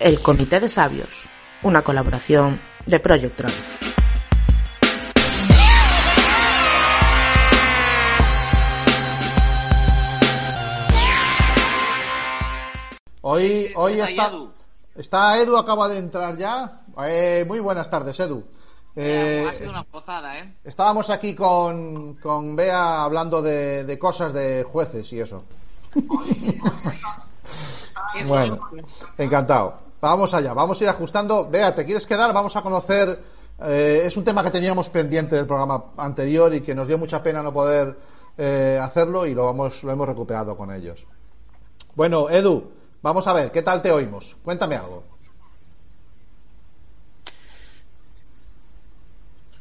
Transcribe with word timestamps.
El 0.00 0.22
Comité 0.22 0.60
de 0.60 0.68
Sabios, 0.68 1.28
una 1.64 1.82
colaboración 1.82 2.60
de 2.86 3.00
Project 3.00 3.34
Tron. 3.34 3.52
Hoy, 13.22 13.72
hoy 13.74 14.00
está, 14.00 14.32
está 14.94 15.42
Edu, 15.42 15.56
acaba 15.56 15.88
de 15.88 15.98
entrar 15.98 16.36
ya. 16.36 16.82
Eh, 17.04 17.44
muy 17.48 17.58
buenas 17.58 17.90
tardes, 17.90 18.20
Edu. 18.20 18.44
Eh, 18.94 19.46
ha 19.48 19.52
sido 19.52 19.70
una 19.70 19.82
pozada, 19.82 20.38
¿eh? 20.38 20.54
Estábamos 20.62 21.10
aquí 21.10 21.34
con, 21.34 22.14
con 22.14 22.54
Bea 22.54 23.02
hablando 23.02 23.42
de, 23.42 23.82
de 23.82 23.98
cosas 23.98 24.32
de 24.32 24.62
jueces 24.62 25.12
y 25.12 25.18
eso. 25.18 25.42
bueno, 28.26 28.58
encantado. 29.18 29.87
Vamos 30.00 30.32
allá, 30.32 30.54
vamos 30.54 30.80
a 30.80 30.84
ir 30.84 30.90
ajustando. 30.90 31.48
Bea, 31.48 31.74
¿te 31.74 31.84
quieres 31.84 32.06
quedar? 32.06 32.32
Vamos 32.32 32.54
a 32.54 32.62
conocer. 32.62 33.18
Eh, 33.60 34.02
es 34.04 34.16
un 34.16 34.24
tema 34.24 34.44
que 34.44 34.50
teníamos 34.50 34.88
pendiente 34.90 35.34
del 35.34 35.46
programa 35.46 35.86
anterior 35.96 36.54
y 36.54 36.60
que 36.60 36.74
nos 36.74 36.86
dio 36.86 36.96
mucha 36.98 37.20
pena 37.20 37.42
no 37.42 37.52
poder 37.52 37.98
eh, 38.36 38.78
hacerlo 38.80 39.26
y 39.26 39.34
lo, 39.34 39.46
vamos, 39.46 39.82
lo 39.82 39.90
hemos 39.90 40.06
recuperado 40.06 40.56
con 40.56 40.72
ellos. 40.72 41.04
Bueno, 41.96 42.30
Edu, 42.30 42.70
vamos 43.02 43.26
a 43.26 43.32
ver, 43.32 43.50
¿qué 43.50 43.62
tal 43.62 43.82
te 43.82 43.90
oímos? 43.90 44.36
Cuéntame 44.44 44.76
algo. 44.76 45.02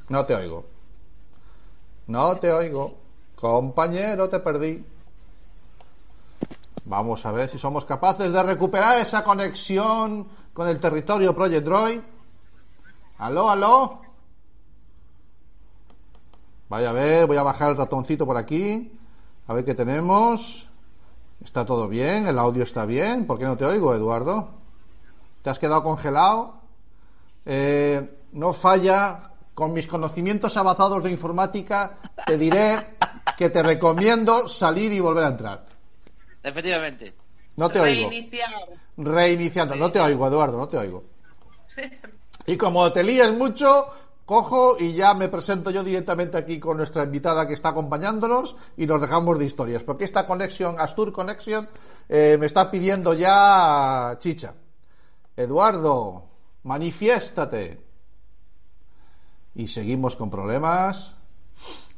No 0.10 0.26
te 0.26 0.36
oigo. 0.36 0.66
No 2.06 2.38
te 2.38 2.52
oigo. 2.52 2.94
Compañero, 3.36 4.30
te 4.30 4.40
perdí. 4.40 4.86
Vamos 6.88 7.26
a 7.26 7.34
ver 7.34 7.50
si 7.50 7.58
somos 7.58 7.84
capaces 7.84 8.32
de 8.32 8.44
recuperar 8.44 9.02
esa 9.02 9.22
conexión 9.22 10.26
con 10.54 10.70
el 10.70 10.80
territorio 10.80 11.36
Project 11.36 11.66
Droid. 11.66 12.00
Aló, 13.18 13.50
aló. 13.50 14.02
Vaya 16.70 16.92
a 16.92 16.94
ver, 16.94 17.28
voy 17.28 17.36
a 17.36 17.44
bajar 17.44 17.72
el 17.72 17.78
ratoncito 17.78 18.26
por 18.26 18.38
aquí. 18.38 18.98
A 19.48 19.54
ver 19.54 19.66
qué 19.66 19.76
tenemos. 19.76 20.70
¿Está 21.44 21.66
todo 21.66 21.90
bien? 21.90 22.26
¿El 22.26 22.40
audio 22.40 22.64
está 22.64 22.86
bien? 22.86 23.28
¿Por 23.28 23.38
qué 23.38 23.44
no 23.44 23.58
te 23.58 23.66
oigo, 23.66 23.94
Eduardo? 23.94 24.52
¿Te 25.42 25.50
has 25.50 25.60
quedado 25.60 25.84
congelado? 25.84 26.54
Eh, 27.46 28.22
no 28.32 28.54
falla. 28.54 29.34
Con 29.54 29.74
mis 29.74 29.88
conocimientos 29.88 30.56
avanzados 30.56 31.04
de 31.04 31.12
informática, 31.12 31.98
te 32.26 32.38
diré 32.38 32.96
que 33.36 33.50
te 33.50 33.62
recomiendo 33.62 34.48
salir 34.48 34.94
y 34.94 35.00
volver 35.02 35.24
a 35.26 35.30
entrar. 35.30 35.67
Efectivamente. 36.50 37.14
No 37.56 37.70
te 37.70 37.80
oigo. 37.80 38.10
Reiniciando. 38.98 39.76
No 39.76 39.92
te 39.92 40.00
oigo, 40.00 40.28
Eduardo, 40.28 40.58
no 40.58 40.68
te 40.68 40.78
oigo. 40.78 41.04
Y 42.50 42.56
como 42.56 42.90
te 42.94 43.04
líes 43.04 43.34
mucho, 43.34 43.88
cojo 44.26 44.78
y 44.80 44.94
ya 44.94 45.14
me 45.14 45.28
presento 45.28 45.70
yo 45.70 45.84
directamente 45.84 46.38
aquí 46.38 46.62
con 46.62 46.78
nuestra 46.78 47.04
invitada 47.04 47.46
que 47.46 47.54
está 47.54 47.70
acompañándonos 47.70 48.56
y 48.78 48.86
nos 48.86 49.02
dejamos 49.02 49.38
de 49.38 49.44
historias. 49.44 49.84
Porque 49.84 50.06
esta 50.06 50.26
conexión, 50.26 50.80
Astur 50.80 51.12
Connection, 51.12 51.68
eh, 52.08 52.38
me 52.40 52.46
está 52.46 52.72
pidiendo 52.72 53.14
ya 53.14 54.16
chicha. 54.20 54.54
Eduardo, 55.36 56.24
manifiéstate. 56.64 57.82
Y 59.56 59.68
seguimos 59.68 60.16
con 60.16 60.30
problemas. 60.30 61.16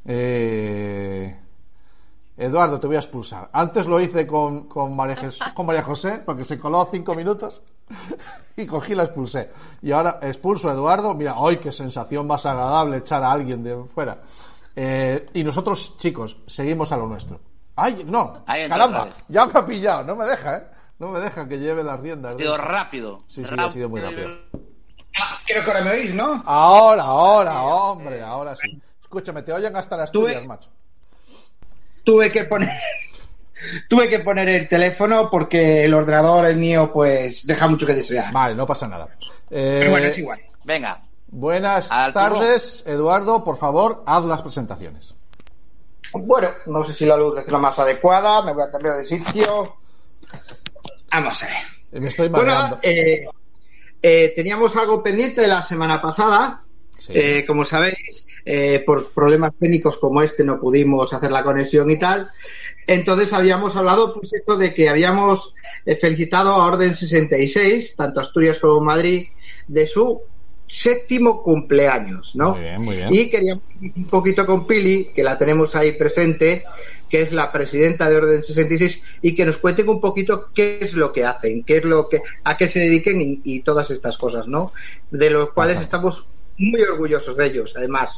Eh, 0.03 1.37
Eduardo, 2.39 2.79
te 2.79 2.87
voy 2.87 2.95
a 2.95 2.99
expulsar. 2.99 3.49
Antes 3.51 3.85
lo 3.85 3.99
hice 3.99 4.25
con, 4.25 4.69
con, 4.69 4.95
María, 4.95 5.17
con 5.53 5.65
María 5.65 5.83
José, 5.83 6.21
porque 6.25 6.45
se 6.45 6.57
coló 6.57 6.87
cinco 6.89 7.13
minutos 7.13 7.61
y 8.55 8.65
cogí 8.65 8.95
la 8.95 9.03
expulsé. 9.03 9.51
Y 9.81 9.91
ahora 9.91 10.19
expulso 10.21 10.69
a 10.69 10.73
Eduardo. 10.73 11.13
Mira, 11.13 11.37
hoy 11.37 11.57
qué 11.57 11.73
sensación 11.73 12.25
más 12.25 12.45
agradable 12.45 12.97
echar 12.97 13.23
a 13.23 13.31
alguien 13.31 13.61
de 13.61 13.83
fuera. 13.83 14.19
Eh, 14.73 15.27
y 15.33 15.43
nosotros, 15.43 15.97
chicos, 15.97 16.37
seguimos 16.47 16.93
a 16.93 16.97
lo 16.97 17.07
nuestro. 17.07 17.41
¡Ay, 17.75 18.05
no! 18.05 18.45
¡Caramba! 18.45 19.09
Ya 19.27 19.45
me 19.45 19.51
ha 19.59 19.65
pillado. 19.65 20.03
No 20.05 20.15
me 20.15 20.25
deja, 20.25 20.57
¿eh? 20.57 20.63
No 20.97 21.09
me 21.09 21.19
deja 21.19 21.45
que 21.45 21.59
lleve 21.59 21.83
las 21.83 21.99
riendas. 21.99 22.35
Ha 22.35 22.37
sido 22.37 22.57
rápido. 22.57 23.23
Sí, 23.27 23.43
sí, 23.43 23.55
ha 23.57 23.69
sido 23.69 23.89
muy 23.89 23.99
rápido. 23.99 24.29
Ah, 25.19 25.39
creo 25.45 25.63
que 25.63 25.71
ahora 25.71 25.83
me 25.83 25.91
oís, 25.91 26.13
¿no? 26.13 26.41
Ahora, 26.45 27.03
ahora, 27.03 27.63
hombre, 27.63 28.21
ahora 28.21 28.55
sí. 28.55 28.81
Escúchame, 29.01 29.41
te 29.41 29.51
oyen 29.51 29.75
hasta 29.75 29.97
las 29.97 30.09
tuyas, 30.09 30.45
macho 30.45 30.69
tuve 32.09 32.31
que 32.31 32.43
poner 32.45 32.69
tuve 33.87 34.09
que 34.09 34.19
poner 34.19 34.49
el 34.49 34.67
teléfono 34.67 35.29
porque 35.29 35.85
el 35.85 35.93
ordenador, 35.93 36.45
el 36.45 36.57
mío, 36.57 36.91
pues 36.91 37.45
deja 37.45 37.67
mucho 37.67 37.85
que 37.85 37.93
desear. 37.93 38.33
Vale, 38.33 38.55
no 38.55 38.65
pasa 38.65 38.87
nada. 38.87 39.07
Pero 39.47 39.91
bueno, 39.91 40.07
es 40.07 40.17
eh, 40.17 40.21
igual. 40.21 40.41
Venga. 40.63 41.01
Buenas 41.27 41.89
tardes, 41.89 42.83
Eduardo. 42.87 43.43
Por 43.43 43.57
favor, 43.57 44.03
haz 44.07 44.25
las 44.25 44.41
presentaciones. 44.41 45.13
Bueno, 46.13 46.49
no 46.65 46.83
sé 46.83 46.93
si 46.93 47.05
la 47.05 47.15
luz 47.15 47.39
es 47.39 47.47
la 47.47 47.59
más 47.59 47.77
adecuada. 47.77 48.41
Me 48.41 48.53
voy 48.53 48.63
a 48.63 48.71
cambiar 48.71 48.97
de 48.97 49.05
sitio. 49.05 49.75
Vamos 51.11 51.43
a 51.43 51.47
ver. 51.47 52.01
Me 52.01 52.07
estoy 52.07 52.29
Bueno, 52.29 52.79
eh, 52.81 53.27
eh, 54.01 54.33
teníamos 54.35 54.75
algo 54.75 55.03
pendiente 55.03 55.41
de 55.41 55.47
la 55.47 55.61
semana 55.61 56.01
pasada. 56.01 56.63
Como 57.47 57.65
sabéis, 57.65 58.27
eh, 58.45 58.83
por 58.85 59.11
problemas 59.11 59.53
técnicos 59.59 59.97
como 59.97 60.21
este 60.21 60.43
no 60.43 60.59
pudimos 60.59 61.13
hacer 61.13 61.31
la 61.31 61.43
conexión 61.43 61.91
y 61.91 61.99
tal. 61.99 62.29
Entonces 62.87 63.33
habíamos 63.33 63.75
hablado 63.75 64.13
pues 64.13 64.33
esto 64.33 64.57
de 64.57 64.73
que 64.73 64.89
habíamos 64.89 65.53
eh, 65.85 65.95
felicitado 65.95 66.53
a 66.53 66.65
Orden 66.65 66.95
66, 66.95 67.95
tanto 67.95 68.19
Asturias 68.19 68.57
como 68.57 68.81
Madrid, 68.81 69.27
de 69.67 69.85
su 69.85 70.21
séptimo 70.67 71.41
cumpleaños, 71.41 72.35
¿no? 72.35 72.51
Muy 72.51 72.61
bien, 72.61 72.81
muy 72.81 72.95
bien. 72.95 73.13
Y 73.13 73.29
queríamos 73.29 73.63
un 73.81 74.05
poquito 74.05 74.45
con 74.45 74.67
Pili, 74.67 75.11
que 75.15 75.23
la 75.23 75.37
tenemos 75.37 75.75
ahí 75.75 75.93
presente, 75.93 76.63
que 77.09 77.21
es 77.21 77.31
la 77.31 77.51
presidenta 77.51 78.09
de 78.09 78.17
Orden 78.17 78.43
66, 78.43 79.01
y 79.23 79.35
que 79.35 79.45
nos 79.45 79.57
cuenten 79.57 79.89
un 79.89 79.99
poquito 79.99 80.49
qué 80.53 80.77
es 80.81 80.93
lo 80.93 81.11
que 81.11 81.25
hacen, 81.25 81.63
qué 81.63 81.77
es 81.77 81.83
lo 81.83 82.07
que, 82.07 82.21
a 82.43 82.55
qué 82.57 82.69
se 82.69 82.79
dediquen 82.79 83.41
y, 83.43 83.59
todas 83.61 83.89
estas 83.89 84.17
cosas, 84.17 84.47
¿no? 84.47 84.71
De 85.09 85.29
los 85.31 85.51
cuales 85.51 85.81
estamos 85.81 86.29
muy 86.59 86.81
orgullosos 86.81 87.35
de 87.37 87.47
ellos, 87.47 87.73
además. 87.75 88.09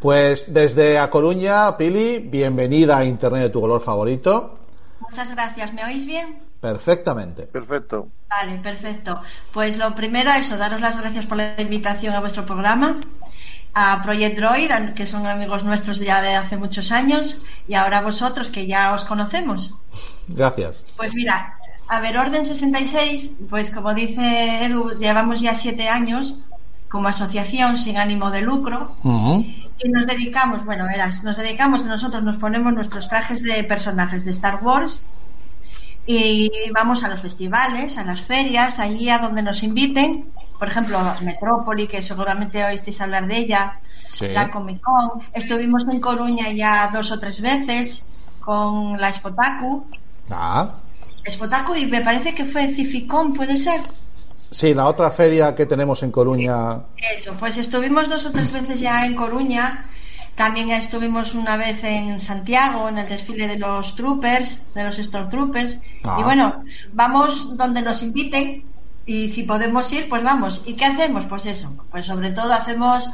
Pues 0.00 0.52
desde 0.52 0.98
A 0.98 1.08
Coruña, 1.08 1.76
Pili, 1.76 2.18
bienvenida 2.18 2.98
a 2.98 3.04
Internet 3.04 3.42
de 3.42 3.48
tu 3.50 3.60
color 3.60 3.80
favorito. 3.80 4.58
Muchas 5.00 5.30
gracias, 5.30 5.72
¿me 5.74 5.84
oís 5.84 6.06
bien? 6.06 6.42
Perfectamente. 6.60 7.44
Perfecto. 7.44 8.08
Vale, 8.28 8.58
perfecto. 8.58 9.20
Pues 9.52 9.76
lo 9.76 9.94
primero, 9.94 10.30
eso, 10.32 10.56
daros 10.56 10.80
las 10.80 10.98
gracias 10.98 11.26
por 11.26 11.36
la 11.36 11.54
invitación 11.60 12.14
a 12.14 12.20
vuestro 12.20 12.46
programa, 12.46 13.00
a 13.74 14.02
Project 14.02 14.38
Droid, 14.38 14.94
que 14.94 15.06
son 15.06 15.26
amigos 15.26 15.62
nuestros 15.62 15.98
ya 15.98 16.22
de 16.22 16.34
hace 16.34 16.56
muchos 16.56 16.90
años, 16.90 17.42
y 17.68 17.74
ahora 17.74 17.98
a 17.98 18.02
vosotros, 18.02 18.50
que 18.50 18.66
ya 18.66 18.94
os 18.94 19.04
conocemos. 19.04 19.74
Gracias. 20.28 20.82
Pues 20.96 21.14
mira, 21.14 21.54
a 21.86 22.00
ver, 22.00 22.16
Orden 22.16 22.44
66, 22.44 23.42
pues 23.50 23.70
como 23.70 23.92
dice 23.92 24.64
Edu, 24.64 24.98
llevamos 24.98 25.40
ya 25.40 25.54
siete 25.54 25.88
años 25.88 26.38
como 26.88 27.08
asociación 27.08 27.76
sin 27.76 27.96
ánimo 27.96 28.30
de 28.30 28.42
lucro 28.42 28.96
y 29.82 29.88
nos 29.88 30.06
dedicamos, 30.06 30.64
bueno, 30.64 30.86
verás, 30.86 31.24
nos 31.24 31.36
dedicamos, 31.36 31.84
nosotros 31.84 32.22
nos 32.22 32.36
ponemos 32.36 32.72
nuestros 32.72 33.08
trajes 33.08 33.42
de 33.42 33.64
personajes 33.64 34.24
de 34.24 34.30
Star 34.30 34.60
Wars 34.62 35.02
y 36.06 36.50
vamos 36.72 37.02
a 37.02 37.08
los 37.08 37.20
festivales, 37.20 37.98
a 37.98 38.04
las 38.04 38.20
ferias, 38.20 38.78
allí 38.78 39.08
a 39.08 39.18
donde 39.18 39.42
nos 39.42 39.62
inviten, 39.62 40.26
por 40.58 40.68
ejemplo, 40.68 40.98
Metrópoli, 41.22 41.88
que 41.88 42.02
seguramente 42.02 42.64
oísteis 42.64 43.00
hablar 43.00 43.26
de 43.26 43.38
ella, 43.38 43.80
la 44.20 44.50
Comic 44.50 44.80
Con, 44.80 45.22
estuvimos 45.32 45.84
en 45.90 46.00
Coruña 46.00 46.50
ya 46.52 46.88
dos 46.92 47.10
o 47.10 47.18
tres 47.18 47.40
veces 47.40 48.06
con 48.40 49.00
la 49.00 49.12
Spotaku. 49.12 49.86
Ah. 50.30 50.74
Spotaku 51.28 51.74
y 51.74 51.86
me 51.86 52.02
parece 52.02 52.34
que 52.34 52.44
fue 52.44 52.72
Cificon, 52.72 53.32
¿puede 53.32 53.56
ser? 53.56 53.80
Sí, 54.54 54.72
la 54.72 54.86
otra 54.86 55.10
feria 55.10 55.52
que 55.52 55.66
tenemos 55.66 56.04
en 56.04 56.12
Coruña. 56.12 56.78
Eso, 57.12 57.34
pues 57.40 57.58
estuvimos 57.58 58.08
dos 58.08 58.24
o 58.24 58.30
tres 58.30 58.52
veces 58.52 58.78
ya 58.78 59.04
en 59.04 59.16
Coruña. 59.16 59.86
También 60.36 60.70
estuvimos 60.70 61.34
una 61.34 61.56
vez 61.56 61.82
en 61.82 62.20
Santiago, 62.20 62.88
en 62.88 62.98
el 62.98 63.08
desfile 63.08 63.48
de 63.48 63.58
los 63.58 63.96
troopers, 63.96 64.62
de 64.72 64.84
los 64.84 64.96
Stormtroopers. 64.96 65.80
Ah. 66.04 66.18
Y 66.20 66.22
bueno, 66.22 66.62
vamos 66.92 67.56
donde 67.56 67.82
nos 67.82 68.00
inviten 68.04 68.62
y 69.04 69.26
si 69.26 69.42
podemos 69.42 69.92
ir, 69.92 70.08
pues 70.08 70.22
vamos. 70.22 70.62
¿Y 70.66 70.74
qué 70.74 70.84
hacemos? 70.84 71.24
Pues 71.26 71.46
eso, 71.46 71.74
pues 71.90 72.06
sobre 72.06 72.30
todo 72.30 72.52
hacemos, 72.52 73.10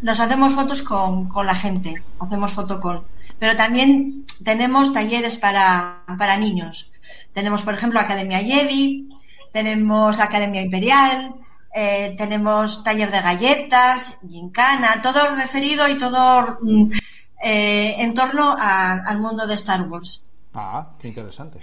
nos 0.00 0.18
hacemos 0.18 0.54
fotos 0.54 0.80
con, 0.80 1.28
con 1.28 1.44
la 1.44 1.56
gente, 1.56 2.02
hacemos 2.20 2.52
fotocall. 2.52 3.02
Pero 3.38 3.54
también 3.54 4.24
tenemos 4.42 4.94
talleres 4.94 5.36
para, 5.36 6.04
para 6.16 6.38
niños. 6.38 6.90
Tenemos, 7.34 7.60
por 7.60 7.74
ejemplo, 7.74 8.00
Academia 8.00 8.38
Jedi, 8.38 9.09
tenemos 9.52 10.16
la 10.16 10.24
Academia 10.24 10.62
Imperial, 10.62 11.34
eh, 11.74 12.14
tenemos 12.18 12.82
taller 12.82 13.10
de 13.10 13.20
galletas, 13.20 14.18
gincana, 14.28 15.00
todo 15.02 15.34
referido 15.34 15.88
y 15.88 15.96
todo 15.96 16.58
mm, 16.60 16.92
eh, 17.42 17.94
en 17.98 18.14
torno 18.14 18.56
al 18.58 19.18
mundo 19.18 19.46
de 19.46 19.54
Star 19.54 19.82
Wars. 19.88 20.26
Ah, 20.54 20.90
qué 20.98 21.08
interesante. 21.08 21.60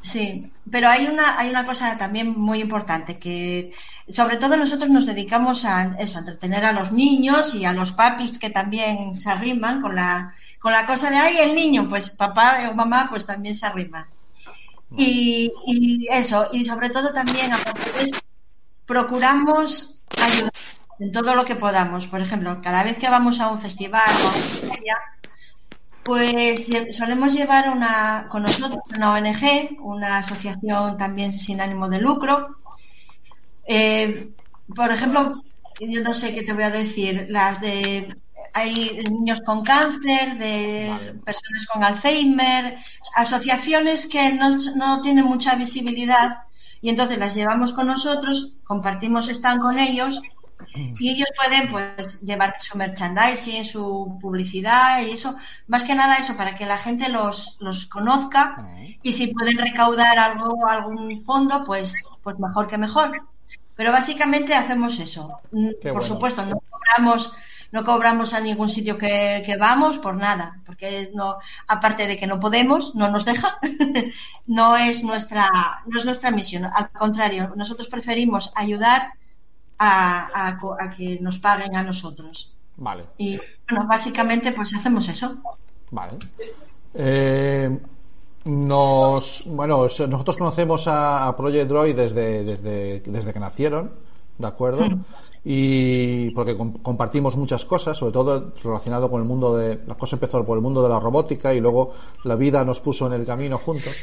Sí, 0.00 0.52
pero 0.70 0.88
hay 0.88 1.06
una, 1.06 1.38
hay 1.38 1.48
una 1.48 1.64
cosa 1.64 1.96
también 1.96 2.38
muy 2.38 2.60
importante 2.60 3.18
que 3.18 3.72
sobre 4.06 4.36
todo 4.36 4.54
nosotros 4.56 4.90
nos 4.90 5.06
dedicamos 5.06 5.64
a 5.64 5.96
eso, 5.98 6.18
a 6.18 6.20
entretener 6.20 6.64
a 6.66 6.72
los 6.72 6.92
niños 6.92 7.54
y 7.54 7.64
a 7.64 7.72
los 7.72 7.92
papis 7.92 8.38
que 8.38 8.50
también 8.50 9.14
se 9.14 9.30
arriman 9.30 9.80
con 9.80 9.94
la, 9.94 10.34
con 10.60 10.72
la 10.72 10.84
cosa 10.84 11.08
de 11.08 11.16
ay 11.16 11.38
el 11.38 11.54
niño, 11.54 11.88
pues 11.88 12.10
papá 12.10 12.68
o 12.70 12.74
mamá 12.74 13.06
pues 13.08 13.24
también 13.24 13.54
se 13.54 13.64
arriman. 13.64 14.06
Y, 14.96 15.52
y 15.66 16.06
eso, 16.10 16.48
y 16.52 16.64
sobre 16.64 16.90
todo 16.90 17.12
también 17.12 17.52
a 17.52 17.58
procuramos 18.86 20.00
ayudar 20.22 20.52
en 20.98 21.12
todo 21.12 21.34
lo 21.34 21.44
que 21.44 21.56
podamos. 21.56 22.06
Por 22.06 22.20
ejemplo, 22.20 22.60
cada 22.62 22.84
vez 22.84 22.98
que 22.98 23.08
vamos 23.08 23.40
a 23.40 23.50
un 23.50 23.60
festival 23.60 24.10
o 24.22 24.28
a 24.28 24.32
una 24.32 24.74
feria, 24.74 24.96
pues 26.02 26.70
solemos 26.90 27.32
llevar 27.34 27.70
una, 27.70 28.28
con 28.30 28.42
nosotros 28.42 28.78
una 28.94 29.12
ONG, 29.12 29.78
una 29.80 30.18
asociación 30.18 30.98
también 30.98 31.32
sin 31.32 31.60
ánimo 31.60 31.88
de 31.88 32.00
lucro. 32.00 32.56
Eh, 33.66 34.30
por 34.74 34.90
ejemplo, 34.90 35.30
yo 35.80 36.02
no 36.02 36.14
sé 36.14 36.34
qué 36.34 36.42
te 36.42 36.52
voy 36.52 36.64
a 36.64 36.70
decir, 36.70 37.26
las 37.30 37.60
de 37.60 38.08
hay 38.54 39.02
niños 39.10 39.42
con 39.44 39.64
cáncer, 39.64 40.38
de 40.38 41.18
personas 41.24 41.66
con 41.66 41.82
Alzheimer, 41.82 42.78
asociaciones 43.16 44.06
que 44.06 44.32
no, 44.32 44.56
no, 44.76 45.02
tienen 45.02 45.24
mucha 45.24 45.56
visibilidad 45.56 46.44
y 46.80 46.88
entonces 46.88 47.18
las 47.18 47.34
llevamos 47.34 47.72
con 47.72 47.88
nosotros, 47.88 48.54
compartimos 48.62 49.28
stand 49.28 49.60
con 49.60 49.78
ellos 49.80 50.22
y 50.74 51.10
ellos 51.10 51.28
pueden 51.36 51.68
pues 51.70 52.20
llevar 52.20 52.54
su 52.60 52.78
merchandising, 52.78 53.64
su 53.64 54.18
publicidad 54.20 55.02
y 55.02 55.10
eso, 55.10 55.36
más 55.66 55.82
que 55.82 55.96
nada 55.96 56.16
eso, 56.16 56.36
para 56.36 56.54
que 56.54 56.64
la 56.64 56.78
gente 56.78 57.08
los, 57.08 57.56
los 57.58 57.86
conozca 57.86 58.64
y 59.02 59.12
si 59.12 59.28
pueden 59.28 59.58
recaudar 59.58 60.18
algo, 60.18 60.66
algún 60.68 61.22
fondo, 61.24 61.64
pues, 61.64 62.06
pues 62.22 62.38
mejor 62.38 62.66
que 62.68 62.78
mejor. 62.78 63.20
Pero 63.74 63.90
básicamente 63.90 64.54
hacemos 64.54 65.00
eso. 65.00 65.40
Mm, 65.50 65.70
por 65.92 66.04
supuesto, 66.04 66.46
no 66.46 66.60
cobramos, 66.70 67.32
no 67.74 67.82
cobramos 67.82 68.32
a 68.34 68.40
ningún 68.40 68.70
sitio 68.70 68.96
que, 68.96 69.42
que, 69.44 69.56
vamos 69.56 69.98
por 69.98 70.14
nada, 70.14 70.60
porque 70.64 71.10
no, 71.12 71.38
aparte 71.66 72.06
de 72.06 72.16
que 72.16 72.28
no 72.28 72.38
podemos, 72.38 72.94
no 72.94 73.10
nos 73.10 73.24
deja, 73.24 73.58
no 74.46 74.76
es 74.76 75.02
nuestra, 75.02 75.82
no 75.84 75.98
es 75.98 76.04
nuestra 76.04 76.30
misión. 76.30 76.66
Al 76.66 76.90
contrario, 76.90 77.52
nosotros 77.56 77.88
preferimos 77.88 78.52
ayudar 78.54 79.14
a, 79.76 80.56
que 80.96 81.18
nos 81.20 81.40
paguen 81.40 81.74
a 81.74 81.82
nosotros. 81.82 82.54
Vale. 82.76 83.06
Y 83.18 83.40
bueno, 83.68 83.88
básicamente 83.88 84.52
pues 84.52 84.72
hacemos 84.72 85.08
eso. 85.08 85.42
Vale. 85.90 86.12
Eh, 86.94 87.76
nos, 88.44 89.42
bueno, 89.46 89.78
nosotros 89.82 90.36
conocemos 90.36 90.84
a, 90.86 91.34
Project 91.36 91.68
Droid 91.68 91.96
desde, 91.96 92.44
desde, 92.44 93.00
desde 93.00 93.32
que 93.32 93.40
nacieron, 93.40 93.90
¿de 94.38 94.46
acuerdo? 94.46 94.84
Y 95.44 96.30
porque 96.30 96.56
compartimos 96.56 97.36
muchas 97.36 97.64
cosas, 97.64 97.96
sobre 97.98 98.12
todo 98.12 98.52
relacionado 98.62 99.10
con 99.10 99.20
el 99.20 99.28
mundo 99.28 99.56
de. 99.56 99.80
La 99.86 99.94
cosa 99.94 100.16
empezó 100.16 100.44
por 100.44 100.56
el 100.56 100.62
mundo 100.62 100.82
de 100.82 100.88
la 100.88 100.98
robótica 100.98 101.52
y 101.52 101.60
luego 101.60 101.92
la 102.24 102.36
vida 102.36 102.64
nos 102.64 102.80
puso 102.80 103.06
en 103.06 103.12
el 103.12 103.26
camino 103.26 103.58
juntos. 103.58 103.94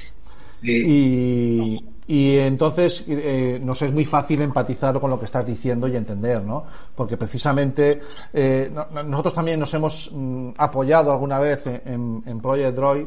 Y, 0.63 1.83
y 2.05 2.37
entonces 2.37 3.03
eh, 3.07 3.59
nos 3.63 3.81
es 3.81 3.91
muy 3.91 4.05
fácil 4.05 4.41
empatizar 4.43 4.99
con 4.99 5.09
lo 5.09 5.17
que 5.17 5.25
estás 5.25 5.43
diciendo 5.43 5.87
y 5.87 5.95
entender, 5.95 6.43
¿no? 6.43 6.65
Porque 6.93 7.17
precisamente 7.17 7.99
eh, 8.31 8.71
nosotros 9.05 9.33
también 9.33 9.59
nos 9.59 9.73
hemos 9.73 10.11
mm, 10.13 10.49
apoyado 10.57 11.11
alguna 11.11 11.39
vez 11.39 11.65
en, 11.65 12.21
en 12.25 12.39
Project 12.39 12.75
Droid 12.75 13.05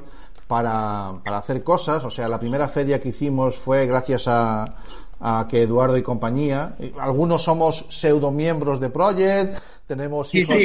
para, 0.48 1.12
para, 1.24 1.38
hacer 1.38 1.62
cosas. 1.62 2.04
O 2.04 2.10
sea, 2.10 2.28
la 2.28 2.40
primera 2.40 2.68
feria 2.68 3.00
que 3.00 3.10
hicimos 3.10 3.56
fue 3.56 3.86
gracias 3.86 4.26
a, 4.26 4.74
a 5.20 5.46
que 5.48 5.62
Eduardo 5.62 5.96
y 5.96 6.02
compañía. 6.02 6.76
Algunos 6.98 7.42
somos 7.42 7.86
pseudo 7.88 8.30
miembros 8.30 8.80
de 8.80 8.90
Project, 8.90 9.58
tenemos 9.86 10.28
sí, 10.28 10.40
hijos. 10.40 10.56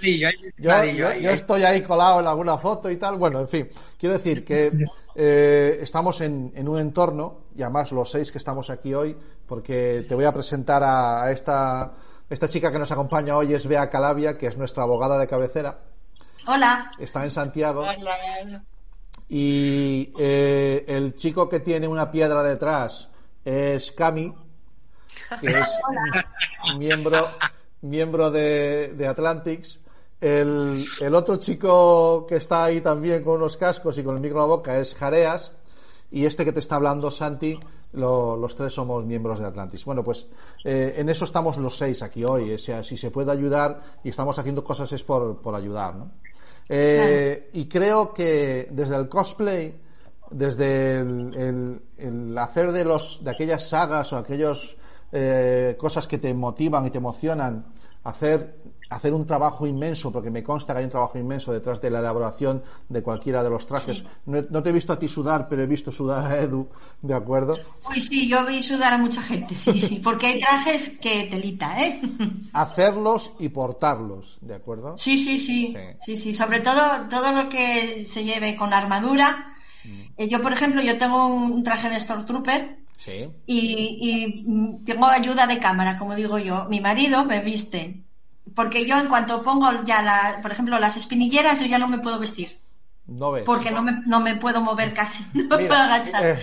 Sí. 0.00 0.20
yo, 0.62 1.30
estoy 1.30 1.64
ahí 1.64 1.82
colado 1.82 2.20
en 2.20 2.26
alguna 2.26 2.58
foto 2.58 2.90
y 2.90 2.96
tal. 2.96 3.16
Bueno, 3.16 3.40
en 3.40 3.48
fin, 3.48 3.68
quiero 3.98 4.16
decir 4.16 4.44
que 4.44 4.72
eh, 5.14 5.78
estamos 5.80 6.20
en, 6.20 6.52
en, 6.54 6.68
un 6.68 6.78
entorno, 6.78 7.46
y 7.54 7.62
además 7.62 7.92
los 7.92 8.10
seis 8.10 8.32
que 8.32 8.38
estamos 8.38 8.70
aquí 8.70 8.94
hoy, 8.94 9.16
porque 9.46 10.04
te 10.08 10.14
voy 10.14 10.24
a 10.24 10.32
presentar 10.32 10.82
a, 10.84 11.30
esta, 11.30 11.92
esta 12.28 12.48
chica 12.48 12.72
que 12.72 12.78
nos 12.78 12.90
acompaña 12.90 13.36
hoy, 13.36 13.54
es 13.54 13.66
Bea 13.66 13.90
Calabia, 13.90 14.36
que 14.38 14.46
es 14.46 14.56
nuestra 14.56 14.82
abogada 14.82 15.18
de 15.18 15.26
cabecera. 15.26 15.78
Hola. 16.46 16.90
Está 16.98 17.24
en 17.24 17.30
Santiago. 17.30 17.84
Y 19.28 20.12
eh, 20.18 20.84
el 20.86 21.14
chico 21.16 21.48
que 21.48 21.60
tiene 21.60 21.88
una 21.88 22.10
piedra 22.12 22.42
detrás 22.44 23.08
es 23.46 23.92
Cami, 23.92 24.34
que 25.40 25.46
es 25.46 25.68
miembro, 26.78 27.28
miembro 27.80 28.30
de, 28.32 28.92
de 28.96 29.06
Atlantics. 29.06 29.78
El, 30.20 30.84
el, 31.00 31.14
otro 31.14 31.36
chico 31.36 32.26
que 32.26 32.36
está 32.36 32.64
ahí 32.64 32.80
también 32.80 33.22
con 33.22 33.36
unos 33.36 33.56
cascos 33.56 33.96
y 33.98 34.02
con 34.02 34.16
el 34.16 34.20
micro 34.20 34.38
en 34.38 34.48
la 34.48 34.56
boca 34.56 34.78
es 34.78 34.96
Jareas. 34.96 35.52
Y 36.10 36.26
este 36.26 36.44
que 36.44 36.52
te 36.52 36.58
está 36.58 36.76
hablando, 36.76 37.10
Santi, 37.10 37.58
los 37.92 38.56
tres 38.56 38.72
somos 38.72 39.04
miembros 39.04 39.38
de 39.38 39.46
Atlantis. 39.46 39.84
Bueno, 39.84 40.02
pues 40.02 40.26
eh, 40.64 40.94
en 40.96 41.08
eso 41.08 41.24
estamos 41.24 41.56
los 41.56 41.76
seis 41.76 42.02
aquí 42.02 42.24
hoy. 42.24 42.52
O 42.52 42.58
sea, 42.58 42.82
si 42.82 42.96
se 42.96 43.12
puede 43.12 43.30
ayudar 43.30 43.80
y 44.02 44.08
estamos 44.08 44.38
haciendo 44.40 44.64
cosas 44.64 44.90
es 44.92 45.04
por, 45.04 45.40
por 45.40 45.54
ayudar, 45.54 45.94
¿no? 45.94 46.10
Eh, 46.68 47.50
y 47.52 47.66
creo 47.66 48.12
que 48.12 48.68
desde 48.72 48.96
el 48.96 49.08
cosplay 49.08 49.85
desde 50.30 51.00
el, 51.00 52.36
hacer 52.38 52.72
de, 52.72 52.84
los, 52.84 53.22
de 53.22 53.30
aquellas 53.30 53.68
sagas 53.68 54.12
o 54.12 54.16
aquellas 54.16 54.76
eh, 55.12 55.76
cosas 55.78 56.06
que 56.06 56.18
te 56.18 56.32
motivan 56.34 56.86
y 56.86 56.90
te 56.90 56.98
emocionan, 56.98 57.66
hacer, 58.04 58.58
hacer 58.90 59.14
un 59.14 59.24
trabajo 59.24 59.66
inmenso, 59.66 60.12
porque 60.12 60.30
me 60.30 60.42
consta 60.42 60.72
que 60.72 60.80
hay 60.80 60.84
un 60.84 60.90
trabajo 60.90 61.18
inmenso 61.18 61.52
detrás 61.52 61.80
de 61.80 61.90
la 61.90 62.00
elaboración 62.00 62.62
de 62.88 63.02
cualquiera 63.02 63.42
de 63.42 63.50
los 63.50 63.66
trajes. 63.66 64.04
No, 64.26 64.62
te 64.62 64.70
he 64.70 64.72
visto 64.72 64.92
a 64.92 64.98
ti 64.98 65.08
sudar, 65.08 65.48
pero 65.48 65.62
he 65.62 65.66
visto 65.66 65.92
sudar 65.92 66.24
a 66.24 66.38
Edu, 66.38 66.68
¿de 67.02 67.14
acuerdo? 67.14 67.56
Uy, 67.88 68.00
sí, 68.00 68.28
yo 68.28 68.44
vi 68.46 68.62
sudar 68.62 68.94
a 68.94 68.98
mucha 68.98 69.22
gente, 69.22 69.54
sí, 69.54 70.00
porque 70.04 70.26
hay 70.26 70.40
trajes 70.40 70.98
que 71.00 71.28
telita, 71.30 71.80
¿eh? 71.80 72.00
Hacerlos 72.52 73.32
y 73.38 73.48
portarlos, 73.48 74.38
¿de 74.40 74.54
acuerdo? 74.54 74.98
Sí, 74.98 75.18
sí, 75.18 75.38
sí, 75.38 75.72
sí, 75.72 75.96
sí, 76.00 76.16
sí, 76.16 76.32
sobre 76.32 76.60
todo 76.60 76.80
todo 77.08 77.32
lo 77.32 77.48
que 77.48 78.04
se 78.04 78.24
lleve 78.24 78.56
con 78.56 78.72
armadura 78.72 79.55
eh, 80.16 80.28
yo, 80.28 80.40
por 80.40 80.52
ejemplo, 80.52 80.80
yo 80.82 80.98
tengo 80.98 81.26
un 81.26 81.62
traje 81.62 81.90
de 81.90 82.00
Stormtrooper 82.00 82.78
sí. 82.96 83.28
y, 83.46 83.98
y, 84.00 84.84
tengo 84.84 85.06
ayuda 85.06 85.46
de 85.46 85.58
cámara, 85.58 85.98
como 85.98 86.14
digo 86.14 86.38
yo. 86.38 86.64
Mi 86.66 86.80
marido 86.80 87.24
me 87.24 87.40
viste, 87.40 88.02
porque 88.54 88.86
yo 88.86 88.98
en 88.98 89.08
cuanto 89.08 89.42
pongo 89.42 89.84
ya, 89.84 90.02
la, 90.02 90.38
por 90.40 90.52
ejemplo, 90.52 90.78
las 90.78 90.96
espinilleras, 90.96 91.60
yo 91.60 91.66
ya 91.66 91.78
no 91.78 91.88
me 91.88 91.98
puedo 91.98 92.18
vestir. 92.18 92.58
No 93.06 93.30
ves. 93.30 93.44
Porque 93.44 93.70
no 93.70 93.82
me, 93.82 93.92
no 94.06 94.20
me 94.20 94.36
puedo 94.36 94.60
mover 94.60 94.92
casi, 94.92 95.24
no 95.34 95.56
me 95.56 95.66
puedo 95.66 95.80
agachar. 95.80 96.24
Eh, 96.24 96.40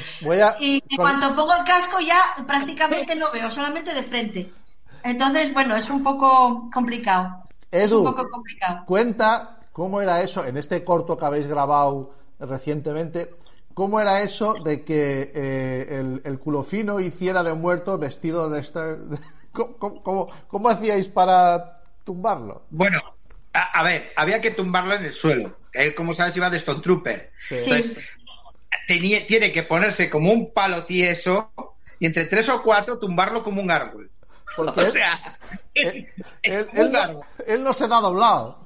y 0.59 0.83
en 0.89 0.97
cuanto 0.97 1.35
pongo 1.35 1.53
el 1.55 1.63
casco 1.65 1.99
ya 1.99 2.35
prácticamente 2.47 3.15
no 3.15 3.31
veo, 3.31 3.49
solamente 3.51 3.93
de 3.93 4.03
frente. 4.03 4.51
Entonces, 5.03 5.53
bueno, 5.53 5.75
es 5.75 5.89
un 5.89 6.01
poco 6.03 6.69
complicado. 6.73 7.43
Edu, 7.69 7.85
es 7.85 7.91
un 7.91 8.03
poco 8.05 8.29
complicado. 8.29 8.85
cuenta 8.85 9.57
cómo 9.71 9.99
era 9.99 10.21
eso 10.21 10.45
en 10.45 10.55
este 10.57 10.83
corto 10.83 11.17
que 11.17 11.25
habéis 11.25 11.47
grabado 11.47 12.13
recientemente. 12.45 13.35
¿Cómo 13.73 13.99
era 13.99 14.21
eso 14.21 14.53
de 14.63 14.83
que 14.83 15.31
eh, 15.33 15.99
el, 15.99 16.21
el, 16.25 16.39
culo 16.39 16.63
fino 16.63 16.99
hiciera 16.99 17.43
de 17.43 17.53
muerto 17.53 17.97
vestido 17.97 18.49
de 18.49 18.61
este... 18.61 18.79
¿Cómo, 19.51 20.29
cómo, 20.47 20.69
hacíais 20.69 21.07
para 21.07 21.83
tumbarlo? 22.03 22.63
Bueno, 22.71 22.99
a, 23.53 23.83
ver, 23.83 24.11
había 24.15 24.41
que 24.41 24.51
tumbarlo 24.51 24.95
en 24.95 25.05
el 25.05 25.13
suelo. 25.13 25.57
Él, 25.71 25.93
como 25.93 26.15
sabes, 26.15 26.35
iba 26.35 26.49
de 26.49 26.57
Stone 26.57 26.81
Trooper. 26.81 27.31
Sí. 27.37 27.95
tenía, 28.87 29.25
tiene 29.27 29.51
que 29.51 29.61
ponerse 29.61 30.09
como 30.09 30.31
un 30.31 30.51
palo 30.51 30.85
tieso 30.85 31.51
y 31.99 32.07
entre 32.07 32.25
tres 32.25 32.49
o 32.49 32.63
cuatro 32.63 32.97
tumbarlo 32.97 33.43
como 33.43 33.61
un 33.61 33.69
árbol. 33.69 34.09
Porque 34.55 34.81
o 34.81 34.91
sea, 34.91 35.37
él, 35.73 36.07
él, 36.43 37.63
no, 37.63 37.73
se 37.73 37.87
da 37.87 38.01
doblado. 38.01 38.62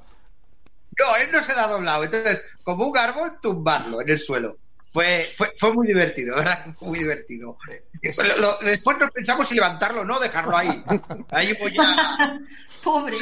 No, 0.98 1.16
él 1.16 1.30
no 1.32 1.44
se 1.44 1.54
da 1.54 1.68
doblado. 1.68 2.04
Entonces, 2.04 2.42
como 2.62 2.86
un 2.86 2.98
árbol, 2.98 3.38
tumbarlo 3.40 4.00
en 4.00 4.08
el 4.08 4.18
suelo. 4.18 4.56
Fue, 4.92 5.22
fue, 5.36 5.52
fue 5.58 5.72
muy 5.72 5.86
divertido, 5.86 6.36
¿verdad? 6.36 6.74
Fue 6.78 6.88
muy 6.88 6.98
divertido. 7.00 7.58
después 8.02 8.98
nos 8.98 9.10
pensamos 9.10 9.48
si 9.48 9.54
levantarlo 9.54 10.00
o 10.00 10.04
no, 10.04 10.18
dejarlo 10.18 10.56
ahí. 10.56 10.82
Ahí 11.30 11.54
voy 11.60 11.74
a... 11.78 12.38
Pobre. 12.82 13.16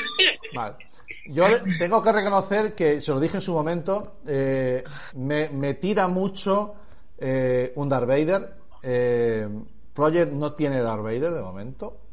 Vale. 0.55 0.77
Yo 1.27 1.47
tengo 1.79 2.03
que 2.03 2.13
reconocer 2.13 2.75
que, 2.75 3.03
se 3.03 3.11
lo 3.11 3.21
dije 3.21 3.37
en 3.37 3.43
su 3.43 3.53
momento, 3.53 4.19
eh, 4.27 4.85
me, 5.15 5.49
me, 5.49 5.75
tira 5.75 6.07
mucho 6.07 6.75
eh, 7.19 7.73
un 7.77 7.89
Darth 7.89 8.07
Vader. 8.07 8.55
Eh, 8.83 9.49
Project 9.93 10.33
no 10.33 10.53
tiene 10.53 10.83
Darth 10.83 11.03
Vader 11.03 11.35
de 11.35 11.43
momento. 11.43 12.06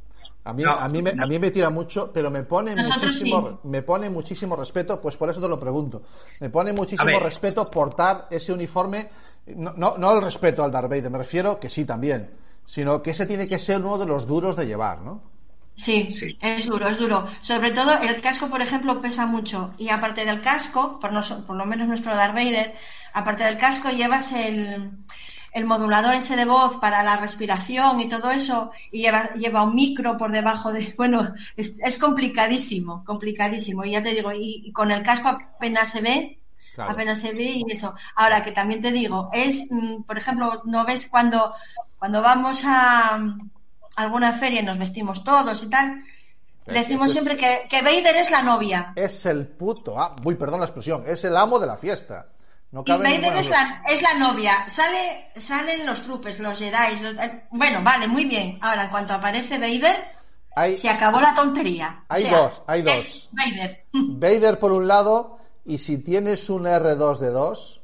A 0.46 0.52
mí, 0.52 0.64
a, 0.68 0.88
mí 0.90 1.02
me, 1.02 1.12
a 1.12 1.26
mí 1.26 1.40
me 1.40 1.52
tira 1.52 1.70
mucho, 1.70 2.12
pero 2.12 2.30
me 2.30 2.44
pone 2.44 2.76
muchísimo, 2.76 3.62
me 3.64 3.82
pone 3.82 4.10
muchísimo 4.10 4.58
respeto, 4.58 5.00
pues 5.00 5.16
por 5.16 5.30
eso 5.30 5.40
te 5.40 5.48
lo 5.48 5.58
pregunto. 5.58 6.02
Me 6.42 6.50
pone 6.50 6.74
muchísimo 6.74 7.18
respeto 7.20 7.72
portar 7.72 8.28
ese 8.30 8.52
uniforme 8.52 9.10
no, 9.46 9.74
no, 9.76 9.98
no 9.98 10.16
el 10.16 10.22
respeto 10.22 10.64
al 10.64 10.72
Darth 10.72 10.90
Vader, 10.90 11.10
me 11.10 11.18
refiero 11.18 11.60
que 11.60 11.70
sí 11.70 11.86
también, 11.86 12.32
sino 12.66 13.02
que 13.02 13.12
ese 13.12 13.26
tiene 13.26 13.48
que 13.48 13.60
ser 13.60 13.82
uno 13.82 13.98
de 13.98 14.06
los 14.06 14.26
duros 14.26 14.56
de 14.56 14.66
llevar, 14.66 15.02
¿no? 15.02 15.22
Sí, 15.76 16.12
sí, 16.12 16.38
es 16.40 16.68
duro, 16.68 16.88
es 16.88 17.00
duro. 17.00 17.28
Sobre 17.42 17.72
todo 17.72 18.00
el 18.00 18.22
casco, 18.22 18.48
por 18.48 18.62
ejemplo, 18.62 19.02
pesa 19.02 19.26
mucho. 19.26 19.72
Y 19.80 19.90
aparte 19.90 20.24
del 20.24 20.40
casco, 20.40 21.00
por, 21.00 21.12
por 21.46 21.56
lo 21.56 21.66
menos 21.66 21.88
nuestro 21.88 22.16
Darth 22.16 22.36
Vader, 22.36 22.76
aparte 23.12 23.44
del 23.44 23.58
casco 23.58 23.90
llevas 23.90 24.32
el, 24.34 24.92
el 25.54 25.66
modulador 25.66 26.16
ese 26.16 26.36
de 26.36 26.46
voz 26.46 26.78
para 26.78 27.04
la 27.04 27.18
respiración 27.18 28.00
y 28.02 28.10
todo 28.10 28.32
eso, 28.32 28.72
y 28.92 29.02
lleva, 29.02 29.34
lleva 29.36 29.64
un 29.64 29.76
micro 29.76 30.18
por 30.18 30.32
debajo 30.32 30.74
de, 30.74 30.94
bueno, 30.98 31.34
es, 31.56 31.76
es 31.80 31.98
complicadísimo, 31.98 33.04
complicadísimo. 33.06 33.86
Y 33.86 33.92
ya 33.92 34.04
te 34.04 34.14
digo, 34.14 34.32
y, 34.34 34.72
con 34.72 34.92
el 34.92 35.04
casco 35.04 35.30
apenas 35.30 35.92
se 35.92 36.02
ve, 36.02 36.40
apenas 36.78 37.20
se 37.20 37.34
ve 37.34 37.44
y 37.44 37.66
eso. 37.70 37.94
Ahora 38.16 38.42
que 38.42 38.52
también 38.52 38.82
te 38.82 38.92
digo, 38.92 39.30
es, 39.32 39.68
mm, 39.70 40.04
por 40.04 40.18
ejemplo, 40.18 40.64
no 40.66 40.86
ves 40.86 41.08
cuando, 41.08 41.54
cuando 42.00 42.22
vamos 42.22 42.64
a 42.66 43.18
mm, 43.20 43.50
alguna 43.96 44.34
feria 44.34 44.62
y 44.62 44.66
nos 44.66 44.80
vestimos 44.80 45.24
todos 45.24 45.64
y 45.64 45.70
tal, 45.70 46.04
Decimos 46.66 47.12
siempre 47.12 47.36
que, 47.36 47.68
que 47.70 47.82
Vader 47.82 48.16
es 48.16 48.32
la 48.32 48.42
novia. 48.42 48.94
Es 48.96 49.26
el 49.26 49.46
puto, 49.46 50.00
ah, 50.00 50.16
uy, 50.24 50.36
perdón 50.36 50.62
la 50.62 50.66
expresión, 50.66 51.04
es 51.06 51.22
el 51.26 51.36
amo 51.36 51.60
de 51.60 51.68
la 51.68 51.76
fiesta 51.76 52.28
y 52.86 52.92
Vader 52.92 53.34
es 53.36 53.50
la, 53.50 53.84
es 53.88 54.02
la, 54.02 54.16
novia. 54.16 54.68
Sale, 54.68 55.30
salen 55.36 55.86
los 55.86 56.02
trupes, 56.02 56.40
los 56.40 56.58
Jedi. 56.58 57.06
Eh, 57.06 57.44
bueno, 57.52 57.84
vale, 57.84 58.08
muy 58.08 58.26
bien. 58.26 58.58
Ahora, 58.62 58.86
en 58.86 58.90
cuanto 58.90 59.14
aparece 59.14 59.60
Vader, 59.60 60.04
se 60.76 60.90
acabó 60.90 61.22
la 61.22 61.36
tontería. 61.36 62.04
Hay 62.10 62.24
dos, 62.24 62.64
hay 62.66 62.82
dos. 62.82 63.30
Vader. 63.32 63.86
Vader 63.94 64.60
por 64.60 64.72
un 64.72 64.88
lado, 64.88 65.38
y 65.66 65.78
si 65.78 66.00
tienes 66.00 66.50
un 66.50 66.64
R2 66.64 67.20
de 67.20 67.30
2. 67.30 67.82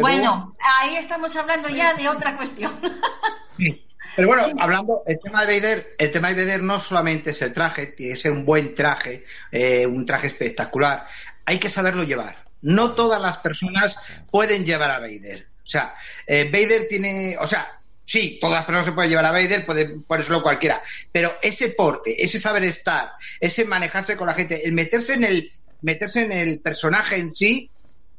bueno, 0.00 0.54
ahí 0.80 0.96
estamos 0.96 1.34
hablando 1.34 1.68
ya 1.68 1.94
de 1.94 2.08
otra 2.08 2.36
cuestión. 2.36 2.78
Pero 4.16 4.28
bueno, 4.28 4.44
hablando, 4.60 5.02
el 5.04 5.18
tema 5.20 5.44
de 5.44 5.60
Vader, 5.60 5.94
el 5.98 6.10
tema 6.10 6.28
de 6.32 6.44
Vader 6.44 6.62
no 6.62 6.80
solamente 6.80 7.32
es 7.32 7.42
el 7.42 7.52
traje, 7.52 7.88
tiene 7.88 8.14
que 8.14 8.20
ser 8.20 8.32
un 8.32 8.46
buen 8.46 8.74
traje, 8.74 9.26
eh, 9.52 9.86
un 9.86 10.06
traje 10.06 10.28
espectacular. 10.28 11.06
Hay 11.44 11.58
que 11.58 11.68
saberlo 11.68 12.02
llevar. 12.04 12.45
No 12.62 12.92
todas 12.94 13.20
las 13.20 13.38
personas 13.38 13.96
pueden 14.30 14.64
llevar 14.64 14.90
a 14.90 15.00
Vader. 15.00 15.46
O 15.64 15.68
sea, 15.68 15.94
eh, 16.26 16.44
Vader 16.44 16.86
tiene, 16.88 17.36
o 17.38 17.46
sea, 17.46 17.80
sí, 18.04 18.38
todas 18.40 18.56
las 18.56 18.64
personas 18.64 18.86
se 18.86 18.92
pueden 18.92 19.10
llevar 19.10 19.26
a 19.26 19.32
Vader, 19.32 19.66
puede 19.66 19.88
ponérselo 20.00 20.42
cualquiera, 20.42 20.80
pero 21.10 21.34
ese 21.42 21.70
porte, 21.70 22.24
ese 22.24 22.38
saber 22.38 22.64
estar, 22.64 23.10
ese 23.40 23.64
manejarse 23.64 24.16
con 24.16 24.28
la 24.28 24.34
gente, 24.34 24.64
el 24.64 24.72
meterse 24.72 25.14
en 25.14 25.24
el, 25.24 25.52
meterse 25.82 26.22
en 26.22 26.32
el 26.32 26.60
personaje 26.60 27.16
en 27.16 27.34
sí, 27.34 27.70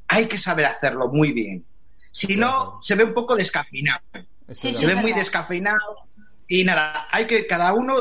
hay 0.07 0.25
que 0.25 0.37
saber 0.37 0.65
hacerlo 0.65 1.09
muy 1.09 1.31
bien. 1.31 1.65
Si 2.11 2.35
no, 2.35 2.79
se 2.81 2.95
ve 2.95 3.03
un 3.03 3.13
poco 3.13 3.35
descafeinado. 3.35 4.01
se 4.53 4.85
ve 4.85 4.95
muy 4.95 5.13
descafeinado. 5.13 6.07
Y 6.47 6.63
nada, 6.63 7.07
hay 7.11 7.27
que, 7.27 7.45
cada 7.45 7.73
uno, 7.73 7.95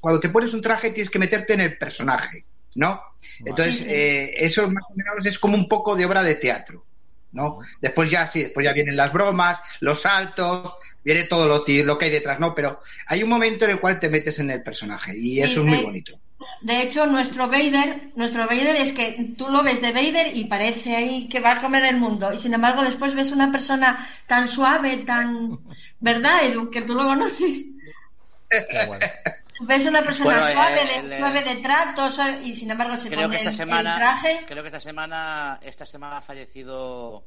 cuando 0.00 0.18
te 0.18 0.30
pones 0.30 0.54
un 0.54 0.62
traje, 0.62 0.90
tienes 0.90 1.10
que 1.10 1.18
meterte 1.18 1.52
en 1.52 1.60
el 1.60 1.78
personaje. 1.78 2.44
¿No? 2.74 3.02
Entonces, 3.44 3.84
eh, 3.86 4.32
eso 4.36 4.68
más 4.70 4.84
o 4.88 4.94
menos 4.94 5.24
es 5.26 5.38
como 5.38 5.56
un 5.56 5.68
poco 5.68 5.94
de 5.96 6.06
obra 6.06 6.22
de 6.22 6.36
teatro, 6.36 6.84
¿no? 7.32 7.60
Después 7.80 8.10
ya 8.10 8.26
sí, 8.26 8.42
después 8.42 8.64
ya 8.64 8.72
vienen 8.72 8.96
las 8.96 9.12
bromas, 9.12 9.60
los 9.80 10.02
saltos, 10.02 10.74
viene 11.04 11.24
todo 11.24 11.46
lo, 11.46 11.64
lo 11.66 11.98
que 11.98 12.04
hay 12.04 12.10
detrás, 12.10 12.38
¿no? 12.40 12.54
Pero 12.54 12.80
hay 13.06 13.22
un 13.22 13.28
momento 13.28 13.64
en 13.64 13.72
el 13.72 13.80
cual 13.80 14.00
te 14.00 14.08
metes 14.08 14.38
en 14.38 14.50
el 14.50 14.62
personaje 14.62 15.16
y 15.16 15.40
eso 15.40 15.60
es 15.60 15.66
muy 15.66 15.82
bonito. 15.82 16.18
De 16.60 16.80
hecho, 16.80 17.06
nuestro 17.06 17.48
Vader, 17.48 18.10
nuestro 18.14 18.46
Vader 18.46 18.76
es 18.76 18.92
que 18.92 19.34
tú 19.36 19.48
lo 19.48 19.62
ves 19.62 19.80
de 19.80 19.92
Vader 19.92 20.36
y 20.36 20.44
parece 20.44 20.96
ahí 20.96 21.28
que 21.28 21.40
va 21.40 21.52
a 21.52 21.60
comer 21.60 21.84
el 21.84 21.96
mundo. 21.96 22.32
Y 22.32 22.38
sin 22.38 22.54
embargo, 22.54 22.82
después 22.82 23.14
ves 23.14 23.30
una 23.30 23.50
persona 23.50 24.08
tan 24.26 24.48
suave, 24.48 24.98
tan, 24.98 25.58
¿verdad, 26.00 26.44
Edu? 26.44 26.70
Que 26.70 26.82
tú 26.82 26.94
lo 26.94 27.04
conoces. 27.04 27.66
Ves 29.62 29.86
una 29.86 30.02
persona 30.02 30.50
suave, 30.50 30.80
de, 30.84 31.18
suave 31.18 31.42
de 31.42 31.56
trato 31.56 32.08
y 32.42 32.52
sin 32.52 32.70
embargo 32.70 32.96
se 32.96 33.08
creo 33.08 33.22
pone 33.22 33.36
que 33.36 33.44
esta 33.44 33.52
semana, 33.52 33.94
traje. 33.94 34.44
Creo 34.46 34.62
que 34.62 34.68
esta 34.68 34.80
semana, 34.80 35.58
esta 35.62 35.86
semana 35.86 36.18
ha 36.18 36.22
fallecido 36.22 37.24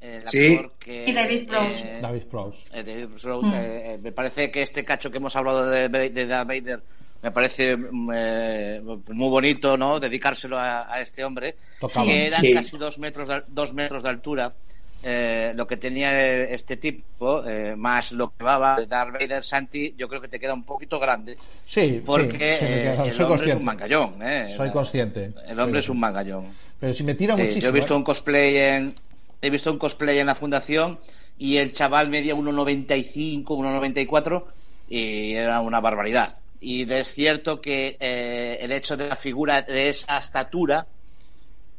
el 0.00 0.26
actor 0.26 0.72
que 0.78 1.04
y 1.08 1.12
David 1.12 1.48
Prowse. 1.48 1.84
Eh, 1.84 2.00
David 2.00 2.22
Prowse. 2.24 2.68
Eh, 2.72 2.82
David 2.82 3.08
Prowse 3.20 3.46
mm. 3.46 3.54
eh, 3.54 3.98
me 4.02 4.12
parece 4.12 4.50
que 4.50 4.62
este 4.62 4.84
cacho 4.84 5.10
que 5.10 5.18
hemos 5.18 5.34
hablado 5.36 5.68
de, 5.68 5.88
de 5.88 6.26
Darth 6.26 6.48
Vader 6.48 6.82
me 7.22 7.30
parece 7.32 7.76
mm, 7.76 8.80
muy 9.12 9.28
bonito, 9.28 9.76
¿no? 9.76 10.00
Dedicárselo 10.00 10.58
a, 10.58 11.00
este 11.00 11.24
hombre 11.24 11.56
que 12.04 12.26
era 12.26 12.38
casi 12.54 12.78
dos 12.78 12.98
metros 12.98 13.28
de, 13.28 13.42
dos 13.48 13.74
metros 13.74 14.02
de 14.02 14.08
altura 14.08 14.52
eh, 15.02 15.52
lo 15.54 15.66
que 15.66 15.78
tenía 15.78 16.44
este 16.44 16.76
tipo, 16.76 17.42
eh, 17.46 17.74
más 17.74 18.12
lo 18.12 18.32
que 18.36 18.44
va 18.44 18.74
a 18.74 18.84
Darth 18.84 19.14
Vader 19.14 19.42
Santi, 19.42 19.94
yo 19.96 20.06
creo 20.08 20.20
que 20.20 20.28
te 20.28 20.38
queda 20.38 20.52
un 20.52 20.64
poquito 20.64 20.98
grande. 20.98 21.36
Sí, 21.64 22.02
porque 22.04 22.50
eh, 22.60 22.96
el 23.06 23.22
hombre 23.22 23.48
es 23.48 23.56
un 23.56 23.64
mangallón. 23.64 24.14
Soy 24.48 24.70
consciente. 24.70 25.30
El 25.46 25.58
hombre 25.58 25.80
es 25.80 25.88
un 25.88 25.98
mangallón. 25.98 26.48
Pero 26.78 26.92
si 26.92 27.02
me 27.04 27.14
tira 27.14 27.34
muchísimo. 27.34 27.62
Yo 27.62 27.68
he 27.68 27.72
visto 27.72 27.96
un 27.96 28.04
cosplay 28.04 28.56
en, 28.56 28.94
he 29.40 29.48
visto 29.48 29.70
un 29.70 29.78
cosplay 29.78 30.18
en 30.18 30.26
la 30.26 30.34
fundación 30.34 30.98
y 31.38 31.56
el 31.56 31.72
chaval 31.72 32.10
medía 32.10 32.34
1,95, 32.34 33.44
1,94 33.44 34.44
y 34.90 35.32
era 35.32 35.60
una 35.60 35.80
barbaridad. 35.80 36.36
Y 36.60 36.90
es 36.92 37.14
cierto 37.14 37.58
que 37.58 37.96
el 37.98 38.70
hecho 38.70 38.98
de 38.98 39.08
la 39.08 39.16
figura 39.16 39.62
de 39.62 39.88
esa 39.88 40.18
estatura 40.18 40.86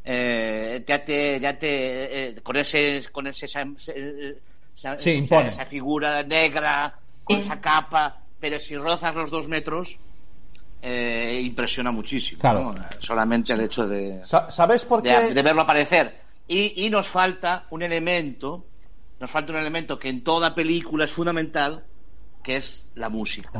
eh, 0.03 0.83
ya 0.87 1.03
te, 1.03 1.39
ya 1.39 1.57
te 1.57 2.29
eh, 2.29 2.41
con 2.41 2.57
ese, 2.57 3.03
con 3.11 3.27
ese, 3.27 3.45
esa, 3.45 3.65
esa, 4.73 5.65
figura 5.65 6.23
negra, 6.23 6.95
con 7.23 7.39
esa 7.39 7.59
capa, 7.59 8.17
pero 8.39 8.59
si 8.59 8.75
rozas 8.75 9.13
los 9.13 9.29
dos 9.29 9.47
metros, 9.47 9.97
eh, 10.81 11.41
impresiona 11.43 11.91
muchísimo. 11.91 12.41
Solamente 12.99 13.53
el 13.53 13.61
hecho 13.61 13.87
de, 13.87 14.21
¿Sabes 14.23 14.85
por 14.85 15.03
qué? 15.03 15.33
De, 15.33 15.41
verlo 15.43 15.61
aparecer. 15.61 16.19
Y, 16.47 16.85
y 16.85 16.89
nos 16.89 17.07
falta 17.07 17.65
un 17.69 17.83
elemento, 17.83 18.65
nos 19.19 19.29
falta 19.29 19.53
un 19.53 19.59
elemento 19.59 19.99
que 19.99 20.09
en 20.09 20.23
toda 20.23 20.55
película 20.55 21.05
es 21.05 21.11
fundamental, 21.11 21.83
que 22.43 22.57
es 22.57 22.85
la 22.95 23.09
música. 23.09 23.51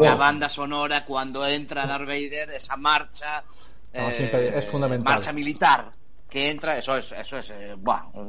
La 0.00 0.14
banda 0.14 0.48
sonora 0.48 1.04
cuando 1.04 1.46
entra 1.46 1.86
Darth 1.86 2.06
Vader, 2.06 2.50
esa 2.52 2.76
marcha, 2.76 3.44
eh, 3.92 4.52
es 4.56 4.64
fundamental. 4.64 5.14
Marcha 5.14 5.32
militar 5.32 5.92
que 6.32 6.50
entra, 6.50 6.78
eso 6.78 6.96
es, 6.96 7.12
eso 7.12 7.36
es, 7.36 7.50
eh, 7.50 7.76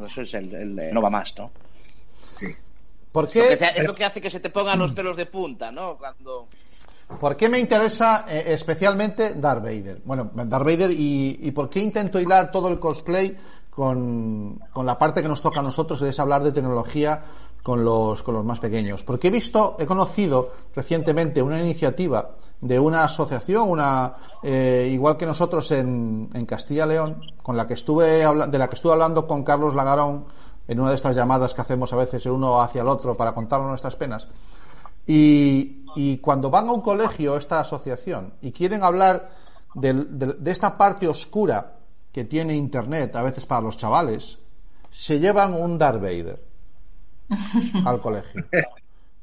eso 0.05 0.22
es 0.22 0.34
el, 0.34 0.93
no 0.93 1.01
va 1.01 1.10
más, 1.10 1.34
¿no? 1.38 1.51
Sí. 2.36 2.48
¿Por 3.13 3.29
qué? 3.29 3.53
Es 3.53 3.84
lo, 3.86 3.96
que 3.96 4.03
hace 4.03 4.20
que 4.20 4.29
se 4.29 4.41
te 4.41 4.50
pongan 4.50 4.79
los 4.79 4.91
pelos 4.91 5.15
de 5.15 5.25
punta, 5.27 5.72
¿no? 5.72 5.98
Cuando... 5.98 6.48
¿Por 7.20 7.38
qué 7.38 7.48
me 7.48 7.60
interesa 7.60 8.25
eh, 8.27 8.43
especialmente 8.48 9.36
Darth 9.36 9.63
Vader? 9.63 10.01
Bueno, 10.03 10.32
Darth 10.34 10.65
Vader 10.65 10.91
y, 10.91 11.39
y, 11.43 11.51
por 11.51 11.70
qué 11.70 11.79
intento 11.79 12.20
hilar 12.20 12.51
todo 12.51 12.67
el 12.67 12.79
cosplay 12.79 13.38
con, 13.70 14.60
con, 14.74 14.86
la 14.86 14.98
parte 14.98 15.22
que 15.22 15.27
nos 15.27 15.41
toca 15.41 15.62
a 15.62 15.63
nosotros, 15.63 16.01
es 16.01 16.20
hablar 16.20 16.43
de 16.43 16.51
tecnología 16.51 17.24
con 17.62 17.86
los, 17.86 18.22
con 18.22 18.36
los 18.36 18.43
más 18.43 18.60
pequeños. 18.60 19.03
Porque 19.03 19.29
he 19.29 19.32
visto, 19.32 19.77
he 19.79 19.86
conocido 19.86 20.53
recientemente 20.75 21.41
una 21.41 21.60
iniciativa 21.60 22.36
de 22.63 22.79
una 22.79 23.03
asociación, 23.03 23.70
una 23.70 24.15
eh, 24.41 24.89
igual 24.91 25.17
que 25.17 25.25
nosotros 25.25 25.70
en, 25.72 26.29
en 26.34 26.46
Castilla 26.46 26.86
León, 26.86 27.20
con 27.41 27.58
la 27.58 27.67
que 27.67 27.74
estuve 27.74 28.25
de 28.25 28.58
la 28.58 28.70
que 28.70 28.75
estuve 28.75 28.93
hablando 28.93 29.27
con 29.27 29.43
Carlos 29.43 29.75
Lagarón 29.75 30.25
en 30.65 30.79
una 30.79 30.89
de 30.89 30.96
estas 30.96 31.13
llamadas 31.13 31.53
que 31.53 31.60
hacemos 31.60 31.91
a 31.91 31.98
veces 31.98 32.25
el 32.25 32.32
uno 32.32 32.62
hacia 32.62 32.82
el 32.82 32.88
otro 32.88 33.17
para 33.17 33.34
contarnos 33.34 33.67
nuestras 33.67 33.98
penas. 33.98 34.29
Y, 35.05 35.84
y 35.98 36.20
cuando 36.20 36.50
van 36.50 36.70
a 36.70 36.72
un 36.72 36.79
colegio 36.79 37.36
esta 37.36 37.60
asociación 37.60 38.36
y 38.41 38.53
quieren 38.53 38.82
hablar 38.82 39.32
de, 39.75 39.93
de 39.93 40.51
esta 40.51 40.77
parte 40.77 41.05
oscura 41.10 41.74
que 42.13 42.24
tiene 42.24 42.55
Internet 42.55 43.13
a 43.17 43.24
veces 43.24 43.46
para 43.46 43.60
los 43.60 43.75
chavales, 43.75 44.39
se 44.89 45.20
llevan 45.20 45.53
un 45.53 45.77
Darth 45.77 46.01
Vader 46.01 46.41
al 47.86 48.00
colegio. 48.00 48.46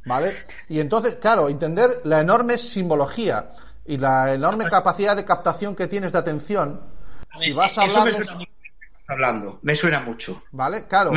¿Vale? 0.05 0.35
Y 0.69 0.81
entonces, 0.81 1.17
claro, 1.17 1.49
entender 1.49 2.01
la 2.05 2.21
enorme 2.21 2.59
simbología 2.59 3.53
y 3.85 3.97
la 3.97 4.33
enorme 4.33 4.67
capacidad 4.67 5.17
de 5.17 5.25
captación 5.25 5.75
que 5.75 5.87
tienes 5.87 6.13
de 6.13 6.19
atención. 6.19 6.81
si 7.39 7.53
vas 7.53 7.77
a 7.79 7.83
hablar. 7.83 8.07
Me 8.07 8.13
suena, 8.13 8.39
hablando, 9.09 9.59
me 9.63 9.75
suena 9.75 10.01
mucho. 10.01 10.43
¿Vale? 10.53 10.87
Claro. 10.87 11.13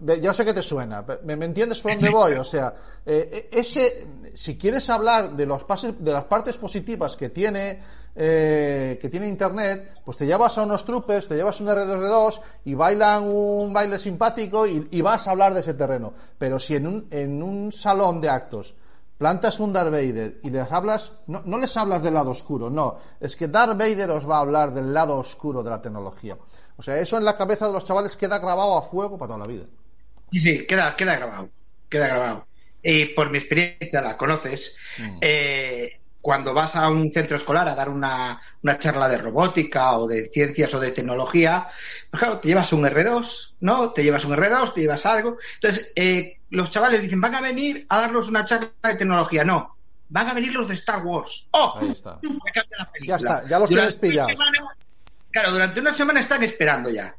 Yo 0.00 0.32
sé 0.32 0.44
que 0.44 0.54
te 0.54 0.62
suena. 0.62 1.04
¿Me, 1.24 1.32
entiendes 1.44 1.80
por 1.80 1.92
dónde 1.92 2.10
voy? 2.10 2.32
O 2.34 2.44
sea, 2.44 2.72
eh, 3.04 3.48
ese, 3.50 4.06
si 4.34 4.56
quieres 4.56 4.88
hablar 4.90 5.32
de, 5.32 5.44
los 5.44 5.64
pases, 5.64 5.94
de 5.98 6.12
las 6.12 6.24
partes 6.26 6.56
positivas 6.56 7.16
que 7.16 7.30
tiene 7.30 7.82
eh, 8.20 8.98
que 9.00 9.08
tiene 9.08 9.28
internet, 9.28 10.00
pues 10.04 10.16
te 10.16 10.26
llevas 10.26 10.58
a 10.58 10.64
unos 10.64 10.84
trupes, 10.84 11.28
te 11.28 11.36
llevas 11.36 11.60
un 11.60 11.68
R2D2 11.68 12.40
y 12.64 12.74
bailan 12.74 13.22
un 13.22 13.72
baile 13.72 13.96
simpático 13.96 14.66
y, 14.66 15.00
vas 15.00 15.28
a 15.28 15.30
hablar 15.30 15.54
de 15.54 15.60
ese 15.60 15.74
terreno. 15.74 16.12
Pero 16.36 16.58
si 16.58 16.74
en 16.74 16.88
un, 16.88 17.06
en 17.12 17.40
un 17.40 17.70
salón 17.70 18.20
de 18.20 18.28
actos 18.28 18.74
plantas 19.16 19.60
un 19.60 19.72
Darth 19.72 19.92
Vader 19.92 20.40
y 20.42 20.50
les 20.50 20.70
hablas, 20.72 21.12
no, 21.28 21.42
no, 21.44 21.58
les 21.58 21.76
hablas 21.76 22.02
del 22.02 22.14
lado 22.14 22.30
oscuro, 22.32 22.68
no, 22.68 22.98
es 23.20 23.36
que 23.36 23.46
Darth 23.46 23.78
Vader 23.78 24.10
os 24.10 24.28
va 24.28 24.38
a 24.38 24.40
hablar 24.40 24.74
del 24.74 24.92
lado 24.92 25.16
oscuro 25.16 25.62
de 25.62 25.70
la 25.70 25.80
tecnología. 25.80 26.36
O 26.76 26.82
sea, 26.82 26.98
eso 26.98 27.18
en 27.18 27.24
la 27.24 27.36
cabeza 27.36 27.68
de 27.68 27.72
los 27.72 27.84
chavales 27.84 28.16
queda 28.16 28.40
grabado 28.40 28.76
a 28.76 28.82
fuego 28.82 29.16
para 29.16 29.28
toda 29.28 29.38
la 29.38 29.46
vida. 29.46 29.64
Sí, 30.32 30.40
sí, 30.40 30.66
queda, 30.66 30.96
queda 30.96 31.16
grabado. 31.16 31.50
Queda 31.88 32.08
grabado. 32.08 32.46
Y 32.82 33.06
por 33.06 33.30
mi 33.30 33.38
experiencia, 33.38 34.00
la 34.00 34.16
conoces, 34.16 34.74
mm. 34.98 35.18
eh, 35.20 35.97
cuando 36.20 36.52
vas 36.52 36.74
a 36.76 36.88
un 36.88 37.10
centro 37.10 37.36
escolar 37.36 37.68
a 37.68 37.74
dar 37.74 37.88
una, 37.88 38.40
una, 38.62 38.78
charla 38.78 39.08
de 39.08 39.18
robótica 39.18 39.96
o 39.98 40.06
de 40.06 40.28
ciencias 40.28 40.74
o 40.74 40.80
de 40.80 40.90
tecnología, 40.90 41.68
pues 42.10 42.20
claro, 42.20 42.38
te 42.38 42.48
llevas 42.48 42.72
un 42.72 42.84
R2, 42.84 43.54
¿no? 43.60 43.92
Te 43.92 44.02
llevas 44.02 44.24
un 44.24 44.36
R2, 44.36 44.74
te 44.74 44.80
llevas 44.80 45.06
algo. 45.06 45.38
Entonces, 45.54 45.92
eh, 45.94 46.38
los 46.50 46.70
chavales 46.70 47.02
dicen, 47.02 47.20
van 47.20 47.34
a 47.34 47.40
venir 47.40 47.86
a 47.88 48.00
darnos 48.00 48.28
una 48.28 48.44
charla 48.44 48.70
de 48.82 48.96
tecnología. 48.96 49.44
No, 49.44 49.76
van 50.08 50.28
a 50.28 50.34
venir 50.34 50.52
los 50.52 50.68
de 50.68 50.74
Star 50.74 51.04
Wars. 51.04 51.46
¡Oh! 51.52 51.78
Ahí 51.80 51.90
está. 51.90 52.18
Ya 53.06 53.16
está, 53.16 53.46
ya 53.46 53.58
los 53.58 53.68
tienes 53.68 53.96
pillados. 53.96 54.34
claro, 55.30 55.52
durante 55.52 55.80
una 55.80 55.94
semana 55.94 56.20
están 56.20 56.42
esperando 56.42 56.90
ya. 56.90 57.14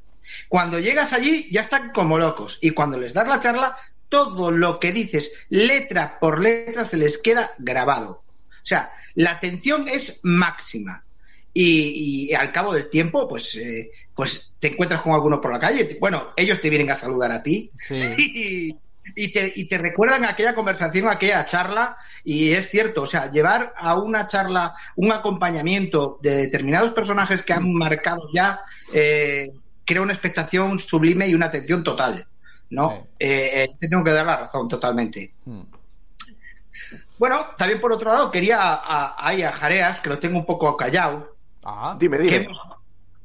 Cuando 0.47 0.77
llegas 0.77 1.13
allí, 1.13 1.47
ya 1.51 1.61
están 1.61 1.91
como 1.91 2.17
locos. 2.17 2.59
Y 2.61 2.71
cuando 2.71 2.97
les 2.97 3.13
das 3.13 3.27
la 3.27 3.39
charla, 3.39 3.77
todo 4.09 4.51
lo 4.51 4.79
que 4.79 4.91
dices, 4.91 5.31
letra 5.49 6.19
por 6.19 6.41
letra, 6.41 6.85
se 6.85 6.97
les 6.97 7.17
queda 7.17 7.51
grabado. 7.57 8.23
O 8.61 8.65
sea, 8.65 8.91
la 9.15 9.31
atención 9.31 9.87
es 9.87 10.19
máxima. 10.23 11.03
Y, 11.53 12.33
al 12.33 12.51
cabo 12.51 12.73
del 12.73 12.89
tiempo, 12.89 13.27
pues, 13.27 13.55
eh, 13.55 13.89
pues 14.15 14.53
te 14.59 14.69
encuentras 14.69 15.01
con 15.01 15.13
algunos 15.13 15.39
por 15.39 15.51
la 15.51 15.59
calle. 15.59 15.97
Bueno, 15.99 16.33
ellos 16.35 16.61
te 16.61 16.69
vienen 16.69 16.91
a 16.91 16.97
saludar 16.97 17.31
a 17.31 17.43
ti. 17.43 17.71
Sí. 17.87 18.77
Y, 19.15 19.33
te, 19.33 19.51
y 19.55 19.67
te 19.67 19.79
recuerdan 19.79 20.23
aquella 20.23 20.53
conversación, 20.53 21.07
aquella 21.07 21.43
charla. 21.43 21.97
Y 22.23 22.51
es 22.51 22.69
cierto, 22.69 23.01
o 23.01 23.07
sea, 23.07 23.31
llevar 23.31 23.73
a 23.75 23.97
una 23.97 24.27
charla 24.27 24.75
un 24.97 25.11
acompañamiento 25.11 26.19
de 26.21 26.37
determinados 26.37 26.93
personajes 26.93 27.41
que 27.41 27.53
han 27.53 27.73
marcado 27.73 28.29
ya, 28.31 28.59
eh, 28.93 29.51
crea 29.83 30.03
una 30.03 30.13
expectación 30.13 30.77
sublime 30.77 31.27
y 31.27 31.33
una 31.33 31.47
atención 31.47 31.83
total. 31.83 32.27
¿no? 32.69 33.07
Eh, 33.17 33.67
te 33.79 33.87
tengo 33.87 34.03
que 34.03 34.11
dar 34.11 34.25
la 34.25 34.37
razón 34.41 34.67
totalmente. 34.67 35.33
Hmm. 35.45 35.61
Bueno, 37.19 37.47
también 37.57 37.81
por 37.81 37.91
otro 37.91 38.13
lado, 38.13 38.31
quería 38.31 38.59
a, 38.61 39.13
a, 39.17 39.51
Jareas, 39.51 39.99
que 39.99 40.07
lo 40.07 40.19
tengo 40.19 40.39
un 40.39 40.45
poco 40.45 40.75
callado. 40.77 41.35
Ah, 41.65 41.95
dime, 41.99 42.17
dime. 42.17 42.47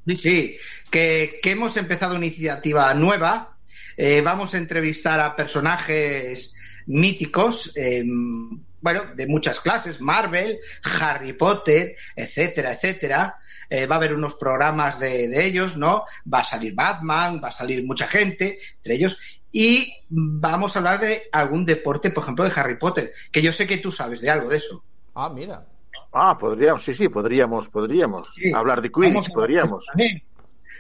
sí, 0.04 0.16
sí, 0.16 0.58
que, 0.90 1.40
hemos 1.44 1.76
empezado 1.76 2.16
una 2.16 2.26
iniciativa 2.26 2.92
nueva. 2.92 3.56
Eh, 3.96 4.20
vamos 4.20 4.52
a 4.52 4.58
entrevistar 4.58 5.20
a 5.20 5.36
personajes 5.36 6.52
míticos, 6.86 7.70
em, 7.76 8.60
bueno, 8.80 9.02
de 9.14 9.26
muchas 9.28 9.60
clases, 9.60 10.00
Marvel, 10.00 10.58
Harry 11.00 11.32
Potter, 11.32 11.94
etcétera, 12.16 12.72
etcétera. 12.72 13.36
Eh, 13.70 13.86
va 13.86 13.94
a 13.94 13.98
haber 13.98 14.12
unos 14.12 14.34
programas 14.34 14.98
de, 14.98 15.28
de, 15.28 15.46
ellos, 15.46 15.76
¿no? 15.76 16.04
Va 16.32 16.40
a 16.40 16.44
salir 16.44 16.74
Batman, 16.74 17.40
va 17.42 17.48
a 17.48 17.52
salir 17.52 17.84
mucha 17.84 18.08
gente, 18.08 18.58
entre 18.78 18.94
ellos, 18.96 19.20
y 19.56 19.94
vamos 20.08 20.75
a 20.75 20.80
hablar 20.80 20.99
de 20.99 21.28
algún 21.30 21.64
deporte, 21.64 22.11
por 22.11 22.25
ejemplo, 22.25 22.44
de 22.44 22.50
Harry 22.56 22.76
Potter, 22.76 23.12
que 23.30 23.40
yo 23.40 23.52
sé 23.52 23.68
que 23.68 23.76
tú 23.76 23.92
sabes 23.92 24.20
de 24.20 24.28
algo 24.28 24.49
de 24.49 24.56
eso. 24.56 24.82
Ah, 25.14 25.30
mira. 25.32 25.64
Ah, 26.12 26.37
podríamos, 26.37 26.82
sí, 26.82 26.92
sí, 26.92 27.08
podríamos, 27.08 27.68
podríamos 27.68 28.28
hablar 28.52 28.82
de 28.82 28.90
Quidditch, 28.90 29.32
podríamos. 29.32 29.87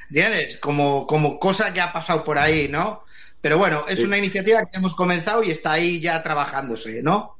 ¿Entiendes? 0.08 0.56
Como, 0.56 1.06
como 1.06 1.38
cosa 1.38 1.72
que 1.72 1.80
ha 1.80 1.92
pasado 1.92 2.24
por 2.24 2.36
ahí, 2.36 2.66
¿no? 2.66 3.04
Pero 3.40 3.58
bueno, 3.58 3.84
es 3.86 4.00
una 4.00 4.18
iniciativa 4.18 4.64
que 4.64 4.78
hemos 4.78 4.96
comenzado 4.96 5.44
y 5.44 5.52
está 5.52 5.70
ahí 5.70 6.00
ya 6.00 6.20
trabajándose, 6.24 7.00
¿no? 7.00 7.36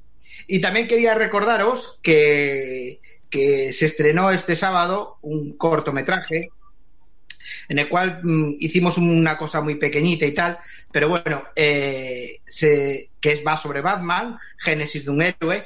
Y 0.47 0.61
también 0.61 0.87
quería 0.87 1.17
recordaros 1.17 1.99
que, 2.01 3.01
que 3.29 3.73
se 3.73 3.87
estrenó 3.87 4.31
este 4.31 4.55
sábado 4.55 5.19
un 5.23 5.57
cortometraje 5.57 6.51
en 7.69 7.79
el 7.79 7.89
cual 7.89 8.21
mm, 8.23 8.57
hicimos 8.61 8.99
una 8.99 9.37
cosa 9.37 9.61
muy 9.61 9.77
pequeñita 9.77 10.27
y 10.27 10.35
tal, 10.35 10.59
pero 10.95 11.09
bueno, 11.09 11.43
eh, 11.57 12.39
que 13.21 13.43
va 13.43 13.59
sobre 13.59 13.81
Batman, 13.81 14.39
Génesis 14.59 15.05
de 15.05 15.11
un 15.11 15.23
héroe, 15.23 15.65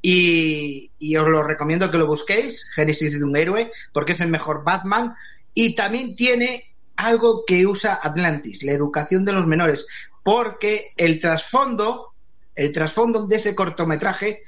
y, 0.00 0.90
os 1.18 1.28
lo 1.28 1.42
recomiendo 1.42 1.90
que 1.90 1.98
lo 1.98 2.06
busquéis, 2.06 2.70
Génesis 2.74 3.12
de 3.12 3.22
un 3.22 3.36
héroe, 3.36 3.70
porque 3.92 4.12
es 4.12 4.20
el 4.20 4.30
mejor 4.30 4.64
Batman, 4.64 5.14
y 5.52 5.74
también 5.74 6.16
tiene 6.16 6.74
algo 6.96 7.44
que 7.44 7.66
usa 7.66 8.00
Atlantis, 8.02 8.62
la 8.62 8.72
educación 8.72 9.26
de 9.26 9.34
los 9.34 9.46
menores, 9.46 9.84
porque 10.22 10.94
el 10.96 11.20
trasfondo, 11.20 12.14
el 12.54 12.72
trasfondo 12.72 13.26
de 13.26 13.36
ese 13.36 13.54
cortometraje, 13.54 14.44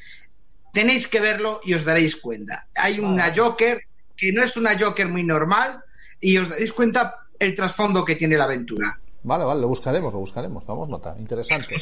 tenéis 0.73 1.09
que 1.09 1.21
verlo 1.21 1.61
y 1.63 1.75
os 1.75 1.85
daréis 1.85 2.17
cuenta. 2.17 2.69
Hay 2.75 3.01
una 3.01 3.35
Joker 3.37 3.83
que 4.17 4.33
no 4.33 4.43
es 4.43 4.57
una 4.57 4.79
Joker 4.79 5.09
muy 5.09 5.25
normal, 5.25 5.85
y 6.19 6.39
os 6.39 6.49
daréis 6.49 6.73
cuenta 6.73 7.17
el 7.39 7.55
trasfondo 7.55 8.03
que 8.03 8.17
tiene 8.17 8.39
la 8.39 8.45
aventura. 8.45 8.99
Vale, 9.27 9.45
vale, 9.45 9.61
lo 9.61 9.67
buscaremos, 9.67 10.13
lo 10.13 10.21
buscaremos, 10.21 10.65
damos 10.65 10.89
nota, 10.89 11.17
interesante. 11.19 11.75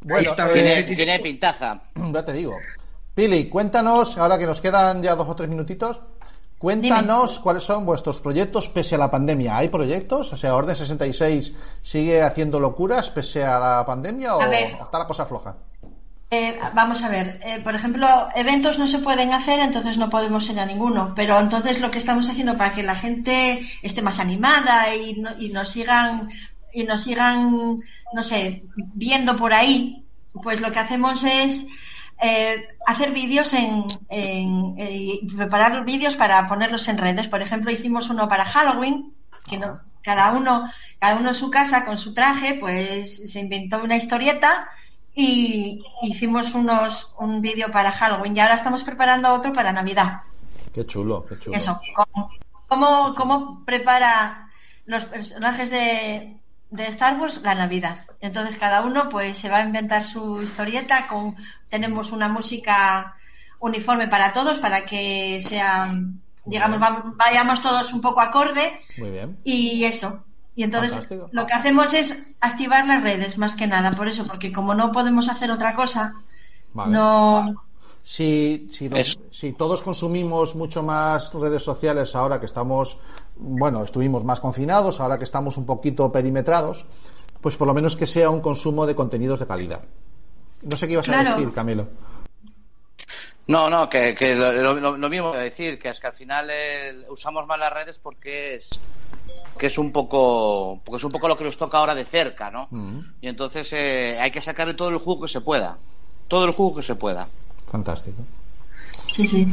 Bueno, 0.00 0.34
tiene, 0.52 0.82
tiene 0.82 1.20
pintaza. 1.20 1.80
Ya 2.12 2.24
te 2.24 2.32
digo. 2.32 2.56
Pili, 3.14 3.48
cuéntanos, 3.48 4.18
ahora 4.18 4.36
que 4.36 4.46
nos 4.46 4.60
quedan 4.60 5.00
ya 5.00 5.14
dos 5.14 5.28
o 5.28 5.36
tres 5.36 5.48
minutitos, 5.48 6.00
cuéntanos 6.58 7.38
cuáles 7.38 7.62
son 7.62 7.86
vuestros 7.86 8.20
proyectos 8.20 8.68
pese 8.68 8.96
a 8.96 8.98
la 8.98 9.08
pandemia. 9.08 9.58
¿Hay 9.58 9.68
proyectos? 9.68 10.32
O 10.32 10.36
sea, 10.36 10.56
Orden 10.56 10.74
66 10.74 11.54
sigue 11.82 12.20
haciendo 12.20 12.58
locuras 12.58 13.10
pese 13.10 13.44
a 13.44 13.60
la 13.60 13.86
pandemia 13.86 14.34
o 14.34 14.42
está 14.42 14.98
la 14.98 15.06
cosa 15.06 15.26
floja? 15.26 15.54
Eh, 16.32 16.60
vamos 16.74 17.02
a 17.02 17.08
ver, 17.08 17.40
eh, 17.42 17.58
por 17.58 17.74
ejemplo, 17.74 18.28
eventos 18.36 18.78
no 18.78 18.86
se 18.86 19.00
pueden 19.00 19.32
hacer, 19.32 19.58
entonces 19.58 19.98
no 19.98 20.08
podemos 20.10 20.48
ir 20.48 20.60
a 20.60 20.66
ninguno. 20.66 21.12
Pero 21.16 21.40
entonces 21.40 21.80
lo 21.80 21.90
que 21.90 21.98
estamos 21.98 22.30
haciendo 22.30 22.56
para 22.56 22.72
que 22.72 22.84
la 22.84 22.94
gente 22.94 23.66
esté 23.82 24.00
más 24.00 24.20
animada 24.20 24.94
y, 24.94 25.20
nos 25.50 25.70
sigan 25.70 26.30
y 26.72 26.84
nos 26.84 27.02
sigan, 27.02 27.80
no 28.14 28.22
sé, 28.22 28.62
viendo 28.94 29.36
por 29.36 29.52
ahí, 29.52 30.04
pues 30.32 30.60
lo 30.60 30.70
que 30.70 30.78
hacemos 30.78 31.24
es 31.24 31.66
eh, 32.22 32.64
hacer 32.86 33.10
vídeos 33.10 33.52
en, 33.52 33.86
en 34.08 34.76
preparar 35.36 35.84
vídeos 35.84 36.14
para 36.14 36.46
ponerlos 36.46 36.86
en 36.86 36.98
redes. 36.98 37.26
Por 37.26 37.42
ejemplo, 37.42 37.72
hicimos 37.72 38.08
uno 38.08 38.28
para 38.28 38.44
Halloween, 38.44 39.12
que 39.48 39.58
no, 39.58 39.80
cada 40.00 40.30
uno, 40.30 40.70
cada 41.00 41.16
uno 41.16 41.30
en 41.30 41.34
su 41.34 41.50
casa 41.50 41.84
con 41.84 41.98
su 41.98 42.14
traje, 42.14 42.54
pues 42.54 43.32
se 43.32 43.40
inventó 43.40 43.82
una 43.82 43.96
historieta 43.96 44.68
y 45.14 45.82
hicimos 46.02 46.54
unos 46.54 47.12
un 47.18 47.40
vídeo 47.40 47.70
para 47.70 47.90
Halloween 47.92 48.36
y 48.36 48.40
ahora 48.40 48.54
estamos 48.54 48.82
preparando 48.82 49.32
otro 49.32 49.52
para 49.52 49.72
Navidad. 49.72 50.22
Qué 50.72 50.86
chulo, 50.86 51.26
qué 51.26 51.38
chulo. 51.38 51.56
Eso, 51.56 51.80
cómo, 52.68 53.14
cómo, 53.14 53.64
prepara 53.64 54.50
los 54.86 55.04
personajes 55.04 55.70
de, 55.70 56.36
de, 56.70 56.86
Star 56.86 57.18
Wars 57.18 57.40
la 57.42 57.54
Navidad. 57.54 58.06
Entonces 58.20 58.56
cada 58.56 58.82
uno 58.82 59.08
pues 59.08 59.36
se 59.36 59.48
va 59.48 59.58
a 59.58 59.64
inventar 59.64 60.04
su 60.04 60.42
historieta 60.42 61.08
con 61.08 61.36
tenemos 61.68 62.12
una 62.12 62.28
música 62.28 63.16
uniforme 63.58 64.08
para 64.08 64.32
todos 64.32 64.58
para 64.58 64.86
que 64.86 65.40
sean 65.42 66.20
digamos 66.46 66.80
vayamos 67.16 67.60
todos 67.60 67.92
un 67.92 68.00
poco 68.00 68.20
acorde. 68.20 68.80
Muy 68.96 69.10
bien. 69.10 69.38
Y 69.44 69.84
eso, 69.84 70.24
y 70.54 70.64
entonces 70.64 71.08
lo 71.32 71.46
que 71.46 71.52
hacemos 71.54 71.94
es 71.94 72.18
activar 72.40 72.86
las 72.86 73.02
redes 73.02 73.38
más 73.38 73.54
que 73.54 73.66
nada, 73.66 73.92
por 73.92 74.08
eso, 74.08 74.26
porque 74.26 74.52
como 74.52 74.74
no 74.74 74.92
podemos 74.92 75.28
hacer 75.28 75.50
otra 75.50 75.74
cosa, 75.74 76.14
no... 76.74 77.64
Si, 78.02 78.66
si, 78.70 78.90
si, 79.30 79.52
todos 79.52 79.82
consumimos 79.82 80.56
mucho 80.56 80.82
más 80.82 81.32
redes 81.34 81.62
sociales 81.62 82.16
ahora 82.16 82.40
que 82.40 82.46
estamos, 82.46 82.98
bueno, 83.36 83.84
estuvimos 83.84 84.24
más 84.24 84.40
confinados, 84.40 85.00
ahora 85.00 85.18
que 85.18 85.24
estamos 85.24 85.58
un 85.58 85.66
poquito 85.66 86.10
perimetrados, 86.10 86.86
pues 87.40 87.56
por 87.56 87.68
lo 87.68 87.74
menos 87.74 87.96
que 87.96 88.06
sea 88.06 88.30
un 88.30 88.40
consumo 88.40 88.86
de 88.86 88.94
contenidos 88.94 89.38
de 89.38 89.46
calidad. 89.46 89.82
No 90.62 90.76
sé 90.76 90.86
qué 90.86 90.94
ibas 90.94 91.08
a 91.10 91.22
decir, 91.22 91.52
Camilo. 91.52 91.88
No, 93.50 93.68
no, 93.68 93.88
que, 93.88 94.14
lo, 94.36 95.08
mismo 95.08 95.32
que 95.32 95.38
decir, 95.38 95.76
que 95.76 95.88
es 95.88 95.98
que 95.98 96.06
al 96.06 96.12
final 96.12 96.48
eh, 96.52 97.04
usamos 97.08 97.44
más 97.48 97.58
las 97.58 97.72
redes 97.72 97.98
porque 97.98 98.54
es 98.54 98.70
que 99.58 99.66
es 99.66 99.76
un 99.76 99.90
poco 99.90 100.80
porque 100.84 100.98
es 100.98 101.04
un 101.04 101.10
poco 101.10 101.26
lo 101.26 101.36
que 101.36 101.42
nos 101.42 101.58
toca 101.58 101.78
ahora 101.78 101.92
de 101.96 102.04
cerca, 102.04 102.48
¿no? 102.48 102.68
Mm. 102.70 103.00
Y 103.20 103.26
entonces 103.26 103.68
eh, 103.72 104.16
hay 104.20 104.30
que 104.30 104.40
sacarle 104.40 104.74
todo 104.74 104.90
el 104.90 104.98
jugo 104.98 105.22
que 105.22 105.32
se 105.32 105.40
pueda, 105.40 105.78
todo 106.28 106.44
el 106.44 106.52
jugo 106.52 106.76
que 106.76 106.84
se 106.84 106.94
pueda. 106.94 107.26
Fantástico. 107.66 108.22
Sí, 109.10 109.26
sí. 109.26 109.52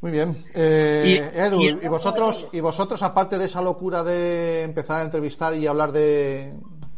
Muy 0.00 0.10
bien. 0.10 0.44
Eh, 0.52 1.30
Edu, 1.32 1.62
y, 1.62 1.86
vosotros, 1.86 2.48
y 2.50 2.58
vosotros, 2.58 3.00
aparte 3.04 3.38
de 3.38 3.44
esa 3.44 3.62
locura 3.62 4.02
de 4.02 4.62
empezar 4.62 5.02
a 5.02 5.04
entrevistar 5.04 5.54
y 5.54 5.68
hablar 5.68 5.92
de, 5.92 6.52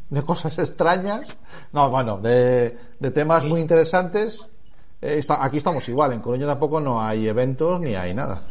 de 0.08 0.22
cosas 0.22 0.58
extrañas, 0.58 1.36
no, 1.72 1.90
bueno, 1.90 2.16
de, 2.16 2.74
de 2.98 3.10
temas 3.10 3.44
muy 3.44 3.60
interesantes, 3.60 4.48
eh, 5.02 5.20
aquí 5.40 5.56
estamos 5.56 5.88
igual. 5.88 6.12
En 6.12 6.20
Coruña 6.20 6.46
tampoco 6.46 6.80
no 6.80 7.02
hay 7.02 7.28
eventos 7.28 7.80
ni 7.80 7.96
hay 7.96 8.14
nada. 8.14 8.42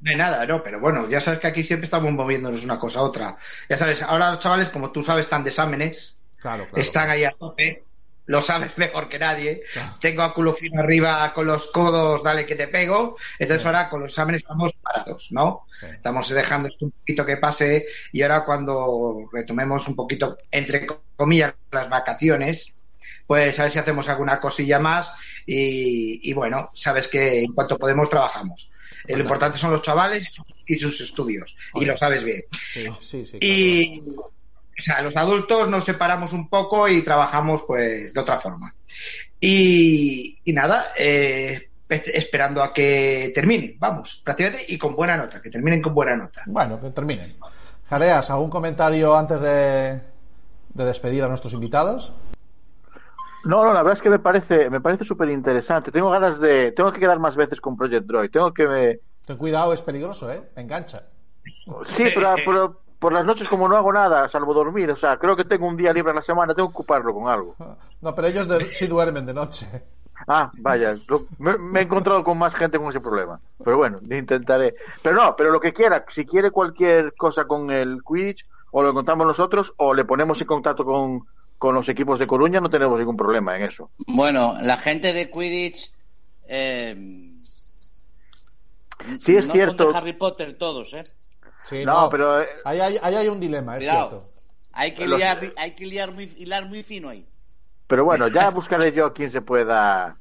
No 0.00 0.10
hay 0.10 0.16
nada, 0.16 0.46
no, 0.46 0.62
pero 0.62 0.80
bueno, 0.80 1.08
ya 1.08 1.20
sabes 1.20 1.40
que 1.40 1.46
aquí 1.46 1.62
siempre 1.62 1.84
estamos 1.84 2.12
moviéndonos 2.12 2.62
una 2.62 2.78
cosa 2.78 3.00
a 3.00 3.02
otra. 3.02 3.36
Ya 3.68 3.76
sabes, 3.76 4.02
ahora 4.02 4.30
los 4.30 4.40
chavales, 4.40 4.68
como 4.68 4.92
tú 4.92 5.02
sabes, 5.02 5.26
están 5.26 5.44
de 5.44 5.50
exámenes. 5.50 6.16
Claro, 6.38 6.66
claro. 6.66 6.82
Están 6.82 7.10
ahí 7.10 7.24
a 7.24 7.32
tope. 7.32 7.84
lo 8.26 8.40
sabes 8.40 8.76
mejor 8.78 9.08
que 9.08 9.18
nadie. 9.18 9.62
Tengo 10.00 10.22
a 10.22 10.32
culo 10.32 10.54
fino 10.54 10.80
arriba 10.80 11.32
con 11.34 11.46
los 11.46 11.66
codos, 11.70 12.22
dale 12.22 12.46
que 12.46 12.56
te 12.56 12.68
pego. 12.68 13.16
Entonces 13.38 13.66
ahora 13.66 13.90
con 13.90 14.00
los 14.00 14.10
exámenes 14.10 14.42
estamos 14.42 14.72
parados, 14.74 15.28
¿no? 15.32 15.66
Estamos 15.82 16.28
dejando 16.28 16.68
esto 16.68 16.86
un 16.86 16.92
poquito 16.92 17.26
que 17.26 17.36
pase 17.36 17.86
y 18.12 18.22
ahora 18.22 18.44
cuando 18.44 19.28
retomemos 19.32 19.86
un 19.88 19.96
poquito, 19.96 20.38
entre 20.50 20.86
comillas, 21.16 21.54
las 21.70 21.90
vacaciones, 21.90 22.72
pues 23.26 23.58
a 23.58 23.64
ver 23.64 23.72
si 23.72 23.78
hacemos 23.78 24.08
alguna 24.08 24.40
cosilla 24.40 24.78
más 24.78 25.10
y, 25.52 26.32
bueno, 26.32 26.70
sabes 26.74 27.08
que 27.08 27.40
en 27.40 27.52
cuanto 27.52 27.76
podemos 27.76 28.08
trabajamos. 28.08 28.70
Lo 29.08 29.18
importante 29.18 29.58
son 29.58 29.72
los 29.72 29.82
chavales 29.82 30.24
y 30.66 30.76
sus, 30.76 31.00
estudios, 31.00 31.56
y 31.74 31.84
lo 31.84 31.96
sabes 31.96 32.22
bien. 32.22 32.42
Sí, 33.00 33.24
sí, 33.24 33.38
y, 33.40 34.00
o 34.08 34.82
sea, 34.82 35.02
los 35.02 35.16
adultos 35.16 35.68
nos 35.68 35.84
separamos 35.84 36.32
un 36.32 36.48
poco 36.48 36.88
y 36.88 37.02
trabajamos 37.02 37.62
pues 37.66 38.14
de 38.14 38.20
otra 38.20 38.38
forma. 38.38 38.74
Y, 39.40 40.38
nada, 40.46 40.92
eh, 40.96 41.70
esperando 41.88 42.62
a 42.62 42.72
que 42.72 43.32
terminen, 43.34 43.76
vamos, 43.78 44.20
prácticamente, 44.24 44.66
y 44.68 44.78
con 44.78 44.94
buena 44.94 45.16
nota, 45.16 45.42
que 45.42 45.50
terminen 45.50 45.82
con 45.82 45.94
buena 45.94 46.16
nota. 46.16 46.42
Bueno, 46.46 46.80
que 46.80 46.90
terminen. 46.90 47.36
Jareas, 47.88 48.30
¿algún 48.30 48.50
comentario 48.50 49.16
antes 49.16 49.40
de, 49.40 50.00
despedir 50.74 51.24
a 51.24 51.28
nuestros 51.28 51.54
invitados? 51.54 52.12
No, 53.44 53.64
no, 53.64 53.72
la 53.72 53.82
verdad 53.82 53.94
es 53.94 54.02
que 54.02 54.10
me 54.10 54.18
parece, 54.18 54.68
me 54.70 54.80
parece 54.80 55.04
súper 55.04 55.30
interesante. 55.30 55.90
Tengo 55.90 56.10
ganas 56.10 56.38
de, 56.38 56.72
tengo 56.72 56.92
que 56.92 57.00
quedar 57.00 57.18
más 57.18 57.36
veces 57.36 57.60
con 57.60 57.76
Project 57.76 58.06
Droid. 58.06 58.30
Tengo 58.30 58.52
que 58.52 58.66
me... 58.66 58.98
Ten 59.26 59.36
cuidado, 59.36 59.72
es 59.72 59.80
peligroso, 59.80 60.30
¿eh? 60.30 60.50
Engancha. 60.56 61.04
Sí, 61.96 62.04
pero, 62.14 62.80
por 62.98 63.12
las 63.12 63.24
noches 63.24 63.48
como 63.48 63.66
no 63.66 63.76
hago 63.76 63.92
nada, 63.92 64.28
salvo 64.28 64.52
dormir, 64.52 64.90
o 64.90 64.96
sea, 64.96 65.16
creo 65.16 65.34
que 65.34 65.44
tengo 65.44 65.66
un 65.66 65.76
día 65.76 65.92
libre 65.92 66.12
a 66.12 66.14
la 66.14 66.22
semana, 66.22 66.54
tengo 66.54 66.68
que 66.68 66.74
ocuparlo 66.74 67.14
con 67.14 67.28
algo. 67.28 67.56
No, 68.02 68.14
pero 68.14 68.28
ellos 68.28 68.46
sí 68.70 68.86
duermen 68.86 69.26
de 69.26 69.34
noche. 69.34 69.66
Ah, 70.26 70.50
vaya, 70.54 70.96
me, 71.38 71.80
he 71.80 71.82
encontrado 71.82 72.24
con 72.24 72.38
más 72.38 72.54
gente 72.54 72.78
con 72.78 72.88
ese 72.88 73.00
problema. 73.00 73.38
Pero 73.62 73.76
bueno, 73.76 73.98
intentaré. 74.10 74.72
Pero 75.02 75.16
no, 75.16 75.36
pero 75.36 75.50
lo 75.50 75.60
que 75.60 75.74
quiera, 75.74 76.06
si 76.10 76.24
quiere 76.24 76.50
cualquier 76.50 77.14
cosa 77.14 77.44
con 77.44 77.70
el 77.70 78.00
Quidditch, 78.02 78.46
o 78.70 78.82
lo 78.82 78.88
encontramos 78.88 79.26
nosotros, 79.26 79.74
o 79.76 79.92
le 79.92 80.06
ponemos 80.06 80.40
en 80.40 80.46
contacto 80.46 80.82
con, 80.82 81.26
con 81.60 81.74
los 81.74 81.90
equipos 81.90 82.18
de 82.18 82.26
Coruña, 82.26 82.58
no 82.58 82.70
tenemos 82.70 82.98
ningún 82.98 83.18
problema 83.18 83.54
en 83.54 83.64
eso. 83.64 83.90
Bueno, 84.06 84.56
la 84.62 84.78
gente 84.78 85.12
de 85.12 85.30
Quidditch. 85.30 85.92
Eh, 86.48 87.34
sí, 89.18 89.36
es 89.36 89.46
cierto. 89.46 89.94
Harry 89.94 90.14
Potter 90.14 90.56
todos, 90.56 90.94
¿eh? 90.94 91.04
no, 91.84 92.08
pero. 92.08 92.40
Eh, 92.40 92.48
ahí 92.64 92.80
hay, 92.80 93.28
un 93.28 93.38
dilema, 93.38 93.76
es 93.76 93.82
cierto. 93.82 94.24
Hay 94.72 94.94
que, 94.94 95.06
liar, 95.06 95.52
hay 95.58 95.74
que 95.74 95.84
liar 95.84 96.12
muy, 96.12 96.32
hilar 96.38 96.64
muy 96.64 96.82
fino 96.82 97.10
ahí. 97.10 97.26
Pero 97.86 98.06
bueno, 98.06 98.28
ya 98.28 98.48
buscaré 98.48 98.90
yo 98.92 99.04
a 99.04 99.12
quien 99.12 99.30
se 99.30 99.42
pueda. 99.42 100.16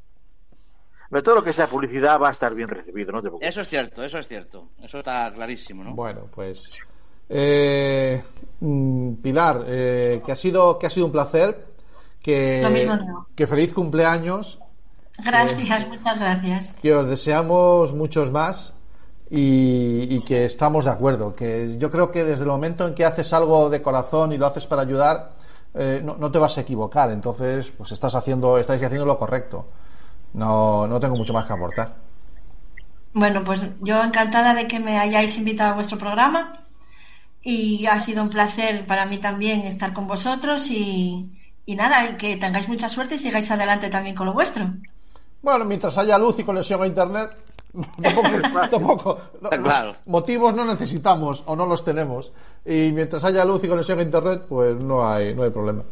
Pero 1.10 1.24
todo 1.24 1.36
lo 1.36 1.44
que 1.44 1.54
sea 1.54 1.68
publicidad 1.68 2.20
va 2.20 2.28
a 2.28 2.34
estar 2.34 2.54
bien 2.54 2.68
recibido, 2.68 3.14
¿no? 3.14 3.40
eso 3.40 3.62
es 3.62 3.70
cierto, 3.70 4.04
eso 4.04 4.18
es 4.18 4.28
cierto. 4.28 4.72
Eso 4.84 5.00
está 5.00 5.32
clarísimo, 5.34 5.86
¿no? 5.86 5.94
Bueno, 5.96 6.30
pues. 6.36 6.82
Eh, 7.30 8.24
mm, 8.60 9.14
Pilar, 9.16 9.64
eh, 9.68 10.22
que, 10.26 10.32
ha 10.32 10.36
sido, 10.36 10.80
que 10.80 10.88
ha 10.88 10.90
sido 10.90 11.06
un 11.06 11.12
placer. 11.12 11.68
Que, 12.22 12.90
que 13.36 13.48
feliz 13.48 13.74
cumpleaños. 13.74 14.60
Gracias, 15.18 15.88
muchas 15.88 16.20
gracias. 16.20 16.72
Que 16.82 16.94
os 16.94 17.08
deseamos 17.08 17.94
muchos 17.94 18.32
más 18.32 18.74
y, 19.30 20.20
que 20.22 20.46
estamos 20.46 20.86
de 20.86 20.92
acuerdo. 20.92 21.36
Que 21.36 21.78
yo 21.78 21.90
creo 21.90 22.12
que 22.12 22.24
desde 22.24 22.44
el 22.44 22.50
momento 22.50 22.88
en 22.88 22.94
que 22.94 23.06
haces 23.06 23.32
algo 23.34 23.70
de 23.70 23.82
corazón 23.82 24.34
y 24.34 24.38
lo 24.38 24.48
haces 24.48 24.66
para 24.66 24.82
ayudar, 24.82 25.32
eh, 25.74 26.02
no, 26.04 26.32
te 26.32 26.40
vas 26.40 26.58
a 26.58 26.62
equivocar. 26.62 27.12
Entonces, 27.12 27.72
pues 27.78 27.92
estás 27.92 28.16
haciendo, 28.16 28.58
estáis 28.58 28.84
haciendo 28.84 29.06
lo 29.06 29.18
correcto. 29.18 29.68
No, 30.34 30.88
no 30.88 31.00
tengo 31.00 31.16
mucho 31.16 31.34
más 31.34 31.46
que 31.46 31.54
aportar. 31.54 31.96
Bueno, 33.14 33.44
pues 33.44 33.62
yo 33.82 34.04
encantada 34.04 34.54
de 34.54 34.68
que 34.68 34.80
me 34.80 34.98
hayáis 34.98 35.38
invitado 35.38 35.72
a 35.72 35.76
vuestro 35.76 35.98
programa 35.98 36.59
y 37.42 37.86
ha 37.86 38.00
sido 38.00 38.24
un 38.24 38.30
placer 38.30 38.86
para 38.86 39.06
mí 39.06 39.18
también 39.18 39.62
estar 39.62 39.94
con 39.94 40.08
vosotros 40.08 40.70
y, 40.70 41.30
y 41.66 41.76
nada, 41.76 42.10
y 42.10 42.18
que 42.18 42.38
tengáis 42.38 42.68
mucha 42.68 42.90
suerte 42.90 43.16
y 43.16 43.20
sigáis 43.20 43.50
adelante 43.52 43.90
también 43.90 44.16
con 44.16 44.28
lo 44.28 44.34
vuestro. 44.34 44.74
Bueno, 45.42 45.66
mientras 45.66 45.98
haya 45.98 46.18
luz 46.18 46.40
y 46.40 46.44
conexión 46.44 46.82
a 46.82 46.88
Internet, 46.88 47.32
tampoco, 48.72 49.20
motivos 50.06 50.56
no 50.56 50.66
necesitamos 50.66 51.44
o 51.46 51.56
no 51.56 51.66
los 51.66 51.86
tenemos. 51.86 52.32
Y 52.66 52.92
mientras 52.94 53.24
haya 53.24 53.46
luz 53.46 53.64
y 53.64 53.68
conexión 53.68 54.00
a 54.00 54.02
internet 54.02 54.46
pues 54.50 54.76
no 54.76 55.08
hay 55.08 55.36
no 55.36 55.44
hay 55.44 55.52
problema. 55.52 55.84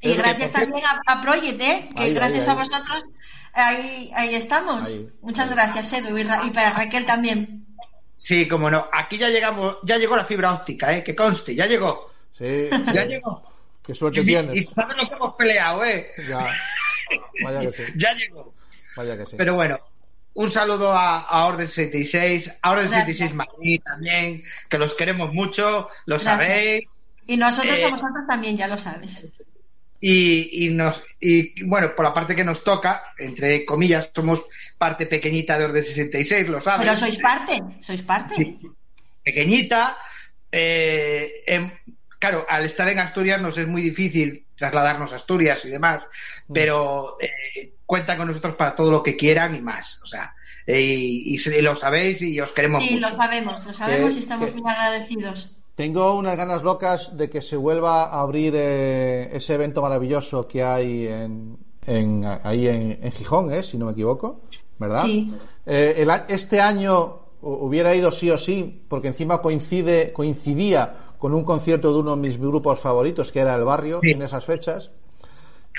Y 0.00 0.14
gracias 0.14 0.50
también 0.50 0.84
a, 1.06 1.20
Project 1.20 1.60
¿eh? 1.60 1.90
que 1.94 2.14
gracias 2.14 2.48
a 2.48 2.54
vosotros 2.54 3.04
ahí 3.52 4.10
ahí 4.14 4.34
estamos. 4.34 4.92
Muchas 5.22 5.50
gracias 5.50 5.92
Edu 5.92 6.16
y, 6.18 6.50
para 6.50 6.70
Raquel 6.72 7.06
también 7.06 7.66
sí 8.20 8.46
como 8.46 8.70
no. 8.70 8.86
Aquí 8.92 9.16
ya 9.16 9.30
llegamos 9.30 9.78
ya 9.82 9.96
llegó 9.96 10.14
la 10.14 10.26
fibra 10.26 10.52
óptica 10.52 10.94
¿eh? 10.94 11.02
que 11.02 11.16
conste 11.16 11.54
ya 11.54 11.66
llegó. 11.66 12.12
Sí. 12.36 12.68
Ya 12.92 13.06
llegó. 13.06 13.42
Qué 13.82 13.94
suerte 13.94 14.22
tienes. 14.22 14.54
y 14.54 14.64
sabes 14.64 14.96
lo 14.96 15.08
que 15.08 15.14
hemos 15.14 15.34
peleado 15.34 15.84
¿eh? 15.84 16.10
ya. 16.28 16.46
Vaya 17.42 17.60
que 17.60 17.72
sí. 17.72 17.82
Ya 17.96 18.12
llegó. 18.14 18.54
Vaya 18.94 19.16
que 19.16 19.26
sí. 19.26 19.36
Pero 19.36 19.54
bueno 19.54 19.78
un 20.34 20.50
saludo 20.50 20.92
a, 20.92 21.46
Orden 21.46 21.68
66, 21.68 22.52
a 22.62 22.70
Orden 22.70 22.88
66 22.88 23.34
Madrid 23.34 23.80
también, 23.84 24.44
que 24.68 24.78
los 24.78 24.94
queremos 24.94 25.32
mucho, 25.32 25.88
lo 26.06 26.18
sabéis. 26.18 26.84
Y 27.26 27.36
nosotros 27.36 27.78
eh, 27.78 27.84
a 27.84 27.90
vosotros 27.90 28.26
también, 28.28 28.56
ya 28.56 28.66
lo 28.66 28.78
sabes. 28.78 29.26
Y, 30.00 30.66
y, 30.66 30.70
nos, 30.70 31.02
y 31.20 31.62
bueno, 31.64 31.94
por 31.94 32.06
la 32.06 32.14
parte 32.14 32.34
que 32.34 32.44
nos 32.44 32.64
toca, 32.64 33.12
entre 33.18 33.66
comillas, 33.66 34.10
somos 34.14 34.42
parte 34.78 35.04
pequeñita 35.06 35.58
de 35.58 35.66
Orden 35.66 35.84
66, 35.84 36.48
lo 36.48 36.60
sabes. 36.60 36.86
Pero 36.86 36.96
sois 36.96 37.18
parte, 37.18 37.60
sois 37.80 38.02
parte. 38.02 38.34
Sí, 38.34 38.58
pequeñita. 39.22 39.98
Eh, 40.50 41.44
em, 41.46 41.70
claro, 42.18 42.46
al 42.48 42.64
estar 42.64 42.88
en 42.88 42.98
Asturias 42.98 43.40
nos 43.40 43.58
es 43.58 43.68
muy 43.68 43.82
difícil 43.82 44.46
trasladarnos 44.56 45.12
a 45.12 45.16
Asturias 45.16 45.64
y 45.64 45.68
demás, 45.68 46.06
mm. 46.48 46.52
pero 46.52 47.16
eh, 47.20 47.72
cuenta 47.84 48.16
con 48.16 48.28
nosotros 48.28 48.54
para 48.54 48.74
todo 48.74 48.90
lo 48.90 49.02
que 49.02 49.16
quieran 49.16 49.54
y 49.54 49.60
más. 49.60 50.00
O 50.02 50.06
sea, 50.06 50.34
eh, 50.66 50.80
y, 50.80 51.38
lo 51.60 51.74
sabéis 51.74 52.22
y 52.22 52.40
os 52.40 52.52
queremos 52.52 52.84
sí, 52.84 52.98
lo 52.98 53.08
sabemos, 53.08 53.66
lo 53.66 53.74
sabemos 53.74 54.16
y 54.16 54.20
estamos 54.20 54.54
muy 54.54 54.70
agradecidos. 54.70 55.56
Tengo 55.80 56.14
unas 56.14 56.36
ganas 56.36 56.62
locas 56.62 57.16
de 57.16 57.30
que 57.30 57.40
se 57.40 57.56
vuelva 57.56 58.04
a 58.04 58.20
abrir 58.20 58.52
eh, 58.54 59.30
ese 59.32 59.54
evento 59.54 59.80
maravilloso 59.80 60.46
que 60.46 60.62
hay 60.62 61.06
en, 61.06 61.56
ahí 62.44 62.68
en, 62.68 63.12
Gijón, 63.12 63.50
¿eh? 63.50 63.62
si 63.62 63.78
no 63.78 63.86
me 63.86 63.92
equivoco, 63.92 64.42
¿verdad? 64.78 65.04
Sí. 65.06 65.32
este 65.64 66.60
año 66.60 67.20
hubiera 67.40 67.94
ido 67.94 68.12
sí 68.12 68.30
o 68.30 68.36
sí, 68.36 68.84
porque 68.88 69.08
encima 69.08 69.40
coincide, 69.40 70.12
coincidía 70.12 70.96
con 71.16 71.32
un 71.32 71.44
concierto 71.44 71.94
de 71.94 72.00
uno 72.00 72.14
de 72.14 72.28
mis 72.28 72.38
grupos 72.38 72.78
favoritos, 72.78 73.32
que 73.32 73.40
era 73.40 73.54
El 73.54 73.64
Barrio, 73.64 74.00
en 74.02 74.20
esas 74.20 74.44
fechas. 74.44 74.90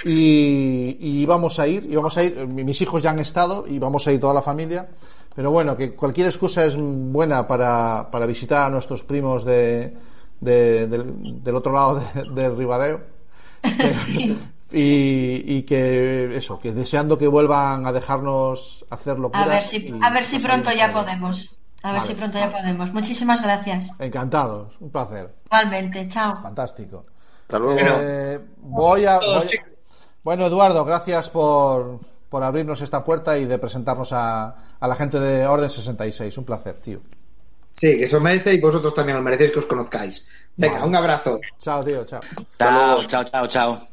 Y, 0.03 0.97
íbamos 0.99 1.59
a 1.59 1.67
ir, 1.67 1.85
íbamos 1.87 2.17
a 2.17 2.23
ir, 2.23 2.47
mis 2.47 2.81
hijos 2.81 3.03
ya 3.03 3.11
han 3.11 3.19
estado 3.19 3.67
y 3.67 3.77
vamos 3.77 4.07
a 4.07 4.11
ir 4.11 4.19
toda 4.19 4.33
la 4.33 4.41
familia. 4.41 4.89
Pero 5.35 5.51
bueno, 5.51 5.77
que 5.77 5.95
cualquier 5.95 6.27
excusa 6.27 6.65
es 6.65 6.77
buena 6.77 7.47
para, 7.47 8.09
para 8.11 8.25
visitar 8.25 8.65
a 8.65 8.69
nuestros 8.69 9.03
primos 9.03 9.45
de, 9.45 9.95
del, 10.41 11.55
otro 11.55 11.71
lado 11.71 12.03
del 12.33 12.57
Ribadeo. 12.57 13.01
y, 14.71 15.61
que 15.63 16.35
eso, 16.35 16.59
que 16.59 16.73
deseando 16.73 17.17
que 17.17 17.27
vuelvan 17.27 17.85
a 17.85 17.91
dejarnos 17.91 18.85
hacerlo 18.89 19.29
A 19.33 19.45
ver 19.45 19.63
si, 19.63 19.93
a 20.01 20.09
ver 20.09 20.25
si 20.25 20.39
pronto 20.39 20.71
ya 20.71 20.91
podemos. 20.91 21.55
A 21.83 21.93
ver 21.93 22.01
si 22.01 22.13
pronto 22.13 22.37
ya 22.37 22.51
podemos. 22.51 22.93
Muchísimas 22.93 23.41
gracias. 23.41 23.91
Encantados, 23.99 24.73
un 24.79 24.91
placer. 24.91 25.33
Igualmente, 25.45 26.07
chao. 26.07 26.41
Fantástico. 26.41 27.05
Hasta 27.43 27.59
luego. 27.59 27.79
Eh, 27.81 28.39
voy 28.57 29.05
a, 29.05 29.19
Bueno, 30.23 30.45
Eduardo, 30.45 30.85
gracias 30.85 31.29
por, 31.29 31.99
por 32.31 32.43
abrirnos 32.43 32.79
esta 32.79 33.03
puerta 33.03 33.37
y 33.37 33.43
de 33.43 33.57
presentarnos 33.57 34.13
a, 34.13 34.55
a 34.79 34.87
la 34.87 34.95
gente 34.95 35.19
de 35.19 35.45
Orden 35.45 35.69
66. 35.69 36.37
Un 36.37 36.45
placer, 36.45 36.75
tío. 36.75 37.01
Sí, 37.73 37.97
que 37.97 38.05
eso 38.05 38.21
merece 38.21 38.53
y 38.53 38.61
vosotros 38.61 38.95
también 38.95 39.17
lo 39.17 39.21
merecéis 39.21 39.51
que 39.51 39.59
os 39.59 39.65
conozcáis. 39.65 40.25
Venga, 40.55 40.85
un 40.85 40.95
abrazo. 40.95 41.41
Chao, 41.59 41.83
tío, 41.83 42.05
chao. 42.05 42.21
Chao, 42.57 43.05
chao, 43.07 43.23
chao, 43.25 43.47
chao. 43.47 43.87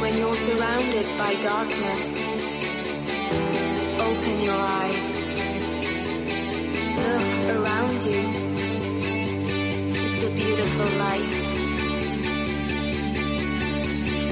When 0.00 0.16
you're 0.16 0.36
surrounded 0.36 1.06
by 1.16 1.34
darkness, 1.40 2.06
open 4.00 4.42
your 4.42 4.60
eyes. 4.82 5.22
Look 6.98 7.56
around 7.56 8.00
you. 8.00 8.24
It's 9.94 10.24
a 10.24 10.30
beautiful 10.34 10.98
life. 10.98 11.47